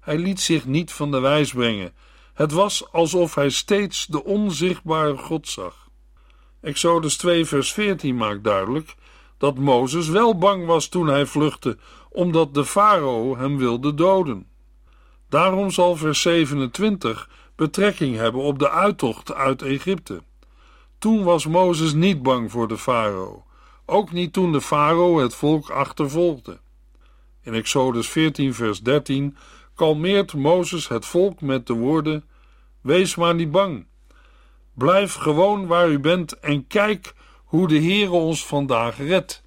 Hij 0.00 0.18
liet 0.18 0.40
zich 0.40 0.66
niet 0.66 0.92
van 0.92 1.10
de 1.10 1.20
wijs 1.20 1.52
brengen. 1.52 1.92
Het 2.36 2.52
was 2.52 2.92
alsof 2.92 3.34
hij 3.34 3.50
steeds 3.50 4.06
de 4.06 4.24
onzichtbare 4.24 5.16
God 5.16 5.48
zag. 5.48 5.88
Exodus 6.60 7.16
2, 7.16 7.44
vers 7.44 7.72
14 7.72 8.16
maakt 8.16 8.44
duidelijk 8.44 8.94
dat 9.38 9.58
Mozes 9.58 10.08
wel 10.08 10.38
bang 10.38 10.66
was 10.66 10.88
toen 10.88 11.06
hij 11.06 11.26
vluchtte, 11.26 11.78
omdat 12.10 12.54
de 12.54 12.64
farao 12.64 13.36
hem 13.36 13.56
wilde 13.56 13.94
doden. 13.94 14.46
Daarom 15.28 15.70
zal 15.70 15.96
vers 15.96 16.20
27 16.20 17.30
betrekking 17.54 18.16
hebben 18.16 18.40
op 18.40 18.58
de 18.58 18.70
uittocht 18.70 19.34
uit 19.34 19.62
Egypte. 19.62 20.22
Toen 20.98 21.24
was 21.24 21.46
Mozes 21.46 21.92
niet 21.92 22.22
bang 22.22 22.50
voor 22.50 22.68
de 22.68 22.78
farao, 22.78 23.44
ook 23.86 24.12
niet 24.12 24.32
toen 24.32 24.52
de 24.52 24.60
farao 24.60 25.18
het 25.18 25.34
volk 25.34 25.70
achtervolgde. 25.70 26.58
In 27.42 27.54
Exodus 27.54 28.08
14, 28.08 28.54
vers 28.54 28.80
13 28.80 29.36
kalmeert 29.76 30.34
Mozes 30.34 30.88
het 30.88 31.06
volk 31.06 31.40
met 31.40 31.66
de 31.66 31.72
woorden: 31.72 32.24
Wees 32.80 33.14
maar 33.14 33.34
niet 33.34 33.50
bang. 33.50 33.86
Blijf 34.74 35.14
gewoon 35.14 35.66
waar 35.66 35.88
u 35.88 35.98
bent 35.98 36.38
en 36.38 36.66
kijk 36.66 37.14
hoe 37.44 37.68
de 37.68 37.78
Heere 37.78 38.10
ons 38.10 38.46
vandaag 38.46 38.98
redt. 38.98 39.42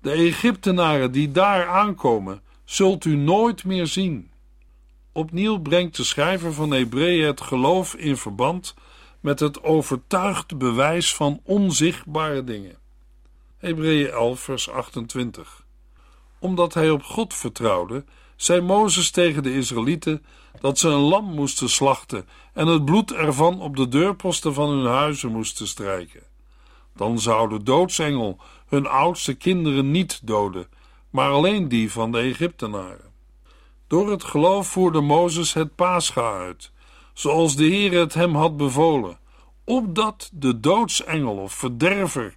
De 0.00 0.10
Egyptenaren 0.10 1.12
die 1.12 1.30
daar 1.30 1.68
aankomen, 1.68 2.42
zult 2.64 3.04
u 3.04 3.16
nooit 3.16 3.64
meer 3.64 3.86
zien. 3.86 4.30
Opnieuw 5.12 5.58
brengt 5.58 5.96
de 5.96 6.04
schrijver 6.04 6.52
van 6.52 6.70
Hebreeën 6.70 7.26
het 7.26 7.40
geloof 7.40 7.94
in 7.94 8.16
verband 8.16 8.74
met 9.20 9.40
het 9.40 9.62
overtuigd 9.62 10.58
bewijs 10.58 11.14
van 11.14 11.40
onzichtbare 11.44 12.44
dingen. 12.44 12.76
Hebreeën 13.56 14.10
11, 14.10 14.40
vers 14.40 14.70
28. 14.70 15.64
Omdat 16.38 16.74
hij 16.74 16.90
op 16.90 17.02
God 17.02 17.34
vertrouwde, 17.34 18.04
zei 18.36 18.60
Mozes 18.60 19.10
tegen 19.10 19.42
de 19.42 19.54
Israëlieten 19.54 20.24
dat 20.60 20.78
ze 20.78 20.88
een 20.88 21.00
lam 21.00 21.24
moesten 21.24 21.68
slachten 21.68 22.28
en 22.52 22.66
het 22.66 22.84
bloed 22.84 23.12
ervan 23.12 23.60
op 23.60 23.76
de 23.76 23.88
deurposten 23.88 24.54
van 24.54 24.68
hun 24.68 24.86
huizen 24.86 25.32
moesten 25.32 25.66
strijken. 25.66 26.22
Dan 26.96 27.18
zou 27.18 27.48
de 27.48 27.62
doodsengel 27.62 28.38
hun 28.66 28.86
oudste 28.86 29.34
kinderen 29.34 29.90
niet 29.90 30.20
doden, 30.26 30.66
maar 31.10 31.30
alleen 31.30 31.68
die 31.68 31.92
van 31.92 32.12
de 32.12 32.18
Egyptenaren. 32.18 33.12
Door 33.86 34.10
het 34.10 34.24
geloof 34.24 34.66
voerde 34.66 35.00
Mozes 35.00 35.52
het 35.52 35.74
paascha 35.74 36.38
uit 36.38 36.72
zoals 37.14 37.56
de 37.56 37.64
Heer 37.64 37.92
het 37.92 38.14
hem 38.14 38.34
had 38.34 38.56
bevolen, 38.56 39.18
opdat 39.64 40.30
de 40.32 40.60
doodsengel 40.60 41.36
of 41.36 41.52
verderver, 41.52 42.34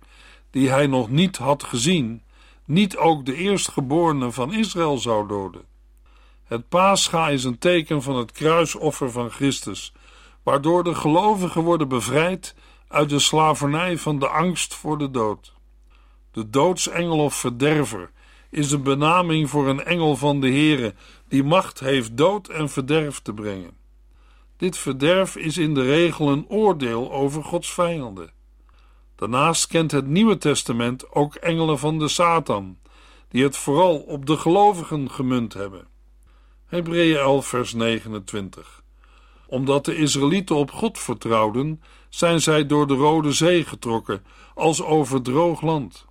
die 0.51 0.69
hij 0.69 0.87
nog 0.87 1.09
niet 1.09 1.37
had 1.37 1.63
gezien, 1.63 2.21
niet 2.65 2.97
ook 2.97 3.25
de 3.25 3.35
eerstgeborene 3.35 4.31
van 4.31 4.53
Israël 4.53 4.97
zou 4.97 5.27
doden. 5.27 5.61
Het 6.47 6.69
paascha 6.69 7.29
is 7.29 7.43
een 7.43 7.57
teken 7.57 8.01
van 8.01 8.15
het 8.15 8.31
kruisoffer 8.31 9.11
van 9.11 9.29
Christus, 9.29 9.93
waardoor 10.43 10.83
de 10.83 10.95
gelovigen 10.95 11.61
worden 11.61 11.87
bevrijd 11.87 12.55
uit 12.87 13.09
de 13.09 13.19
slavernij 13.19 13.97
van 13.97 14.19
de 14.19 14.27
angst 14.27 14.73
voor 14.73 14.97
de 14.97 15.11
dood. 15.11 15.53
De 16.31 16.49
doodsengel 16.49 17.17
of 17.17 17.35
verderver 17.35 18.11
is 18.49 18.71
een 18.71 18.83
benaming 18.83 19.49
voor 19.49 19.67
een 19.67 19.83
engel 19.83 20.15
van 20.15 20.41
de 20.41 20.47
Heere 20.47 20.93
die 21.27 21.43
macht 21.43 21.79
heeft 21.79 22.17
dood 22.17 22.47
en 22.47 22.69
verderf 22.69 23.19
te 23.19 23.33
brengen. 23.33 23.77
Dit 24.57 24.77
verderf 24.77 25.35
is 25.35 25.57
in 25.57 25.73
de 25.73 25.83
regel 25.83 26.29
een 26.29 26.45
oordeel 26.47 27.11
over 27.11 27.43
Gods 27.43 27.73
vijanden. 27.73 28.31
Daarnaast 29.15 29.67
kent 29.67 29.91
het 29.91 30.07
Nieuwe 30.07 30.37
Testament 30.37 31.11
ook 31.11 31.35
engelen 31.35 31.79
van 31.79 31.99
de 31.99 32.07
Satan, 32.07 32.77
die 33.29 33.43
het 33.43 33.57
vooral 33.57 33.97
op 33.97 34.25
de 34.25 34.37
gelovigen 34.37 35.11
gemunt 35.11 35.53
hebben. 35.53 35.87
Hebreeën 36.67 37.17
11, 37.17 37.47
vers 37.47 37.73
29. 37.73 38.83
Omdat 39.45 39.85
de 39.85 39.95
Israëlieten 39.95 40.55
op 40.55 40.71
God 40.71 40.99
vertrouwden, 40.99 41.81
zijn 42.09 42.41
zij 42.41 42.65
door 42.65 42.87
de 42.87 42.93
Rode 42.93 43.31
Zee 43.31 43.65
getrokken, 43.65 44.23
als 44.55 44.81
over 44.81 45.21
droog 45.21 45.61
land. 45.61 46.05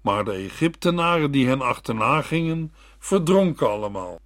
Maar 0.00 0.24
de 0.24 0.32
Egyptenaren 0.32 1.30
die 1.30 1.46
hen 1.46 1.60
achterna 1.60 2.22
gingen, 2.22 2.74
verdronken 2.98 3.70
allemaal. 3.70 4.20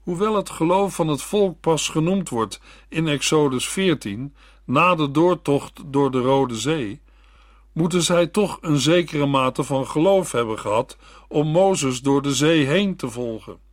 Hoewel 0.00 0.36
het 0.36 0.50
geloof 0.50 0.94
van 0.94 1.08
het 1.08 1.22
volk 1.22 1.60
pas 1.60 1.88
genoemd 1.88 2.28
wordt 2.28 2.60
in 2.88 3.08
Exodus 3.08 3.68
14, 3.68 4.34
na 4.64 4.94
de 4.94 5.10
doortocht 5.10 5.82
door 5.86 6.10
de 6.10 6.20
Rode 6.20 6.56
Zee, 6.56 7.00
moeten 7.72 8.02
zij 8.02 8.26
toch 8.26 8.58
een 8.60 8.78
zekere 8.78 9.26
mate 9.26 9.64
van 9.64 9.86
geloof 9.86 10.32
hebben 10.32 10.58
gehad 10.58 10.96
om 11.28 11.48
Mozes 11.48 12.00
door 12.00 12.22
de 12.22 12.34
zee 12.34 12.66
heen 12.66 12.96
te 12.96 13.10
volgen. 13.10 13.69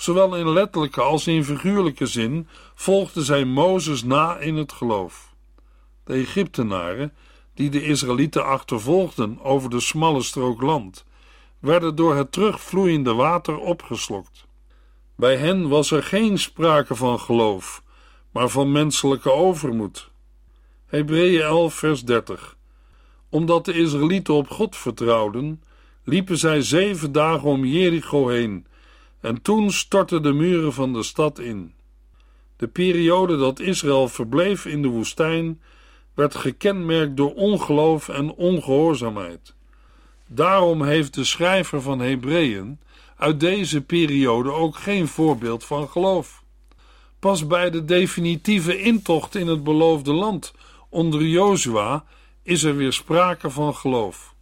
Zowel 0.00 0.36
in 0.36 0.52
letterlijke 0.52 1.00
als 1.00 1.26
in 1.26 1.44
figuurlijke 1.44 2.06
zin 2.06 2.48
volgden 2.74 3.22
zij 3.22 3.44
Mozes 3.44 4.02
na 4.02 4.36
in 4.36 4.56
het 4.56 4.72
geloof. 4.72 5.34
De 6.04 6.12
Egyptenaren, 6.12 7.12
die 7.54 7.70
de 7.70 7.84
Israëlieten 7.84 8.44
achtervolgden 8.44 9.40
over 9.42 9.70
de 9.70 9.80
smalle 9.80 10.22
strook 10.22 10.60
land, 10.60 11.04
werden 11.58 11.94
door 11.94 12.16
het 12.16 12.32
terugvloeiende 12.32 13.14
water 13.14 13.58
opgeslokt. 13.58 14.46
Bij 15.16 15.36
hen 15.36 15.68
was 15.68 15.90
er 15.90 16.02
geen 16.02 16.38
sprake 16.38 16.94
van 16.94 17.20
geloof, 17.20 17.82
maar 18.30 18.48
van 18.48 18.72
menselijke 18.72 19.32
overmoed. 19.32 20.10
Hebreeën 20.86 21.42
11, 21.42 21.74
vers 21.74 22.04
30. 22.04 22.56
Omdat 23.28 23.64
de 23.64 23.72
Israëlieten 23.72 24.34
op 24.34 24.48
God 24.48 24.76
vertrouwden, 24.76 25.62
liepen 26.04 26.38
zij 26.38 26.62
zeven 26.62 27.12
dagen 27.12 27.48
om 27.48 27.64
Jericho 27.64 28.28
heen, 28.28 28.66
en 29.20 29.42
toen 29.42 29.70
stortten 29.70 30.22
de 30.22 30.32
muren 30.32 30.72
van 30.72 30.92
de 30.92 31.02
stad 31.02 31.38
in. 31.38 31.74
De 32.56 32.68
periode 32.68 33.36
dat 33.36 33.60
Israël 33.60 34.08
verbleef 34.08 34.66
in 34.66 34.82
de 34.82 34.88
woestijn 34.88 35.60
werd 36.14 36.34
gekenmerkt 36.34 37.16
door 37.16 37.34
ongeloof 37.34 38.08
en 38.08 38.32
ongehoorzaamheid. 38.32 39.54
Daarom 40.26 40.82
heeft 40.82 41.14
de 41.14 41.24
schrijver 41.24 41.82
van 41.82 42.00
Hebreeën 42.00 42.80
uit 43.16 43.40
deze 43.40 43.80
periode 43.80 44.52
ook 44.52 44.76
geen 44.76 45.08
voorbeeld 45.08 45.64
van 45.64 45.88
geloof. 45.88 46.42
Pas 47.18 47.46
bij 47.46 47.70
de 47.70 47.84
definitieve 47.84 48.78
intocht 48.78 49.34
in 49.34 49.46
het 49.46 49.64
beloofde 49.64 50.12
land 50.12 50.52
onder 50.88 51.22
Jozua 51.22 52.04
is 52.42 52.62
er 52.62 52.76
weer 52.76 52.92
sprake 52.92 53.50
van 53.50 53.74
geloof. 53.74 54.34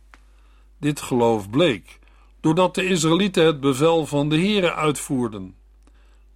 Dit 0.78 1.00
geloof 1.00 1.50
bleek 1.50 1.98
doordat 2.40 2.74
de 2.74 2.87
Israëlieten 2.87 3.46
het 3.46 3.61
bevel 3.61 4.07
van 4.07 4.29
de 4.29 4.37
Heere 4.37 4.74
uitvoerden. 4.74 5.55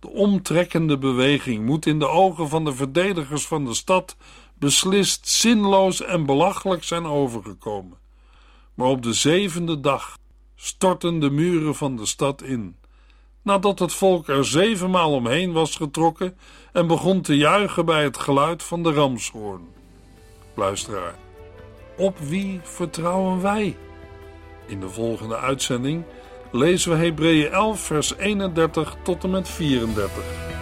De 0.01 0.09
omtrekkende 0.09 0.99
beweging 0.99 1.65
moet 1.65 1.87
in 1.87 1.99
de 1.99 2.09
ogen 2.09 2.49
van 2.49 2.65
de 2.65 2.75
verdedigers 2.75 3.47
van 3.47 3.65
de 3.65 3.75
stad 3.75 4.17
beslist 4.55 5.29
zinloos 5.29 6.03
en 6.03 6.27
belachelijk 6.27 6.85
zijn 6.85 7.07
overgekomen. 7.07 7.99
Maar 8.75 8.89
op 8.89 9.03
de 9.03 9.13
zevende 9.13 9.81
dag 9.81 10.19
stortten 10.57 11.19
de 11.19 11.31
muren 11.31 11.75
van 11.75 11.97
de 11.97 12.07
stad 12.07 12.43
in. 12.43 12.77
Nadat 13.43 13.79
het 13.79 13.95
volk 13.95 14.29
er 14.29 14.45
zevenmaal 14.45 15.13
omheen 15.13 15.53
was 15.53 15.77
getrokken 15.77 16.37
en 16.73 16.87
begon 16.87 17.21
te 17.21 17.37
juichen 17.37 17.85
bij 17.85 18.03
het 18.03 18.19
geluid 18.19 18.63
van 18.63 18.83
de 18.83 18.93
ramshoorn. 18.93 19.69
Luisteraar, 20.55 21.15
op 21.97 22.19
wie 22.19 22.61
vertrouwen 22.63 23.43
wij? 23.43 23.77
In 24.67 24.81
de 24.81 24.89
volgende 24.89 25.37
uitzending 25.37 26.05
lezen 26.51 26.91
we 26.91 26.97
Hebreeën 26.97 27.51
11, 27.51 27.81
vers 27.81 28.17
31 28.17 28.97
tot 29.03 29.25
en 29.25 29.31
met 29.31 29.49
34. 29.49 30.62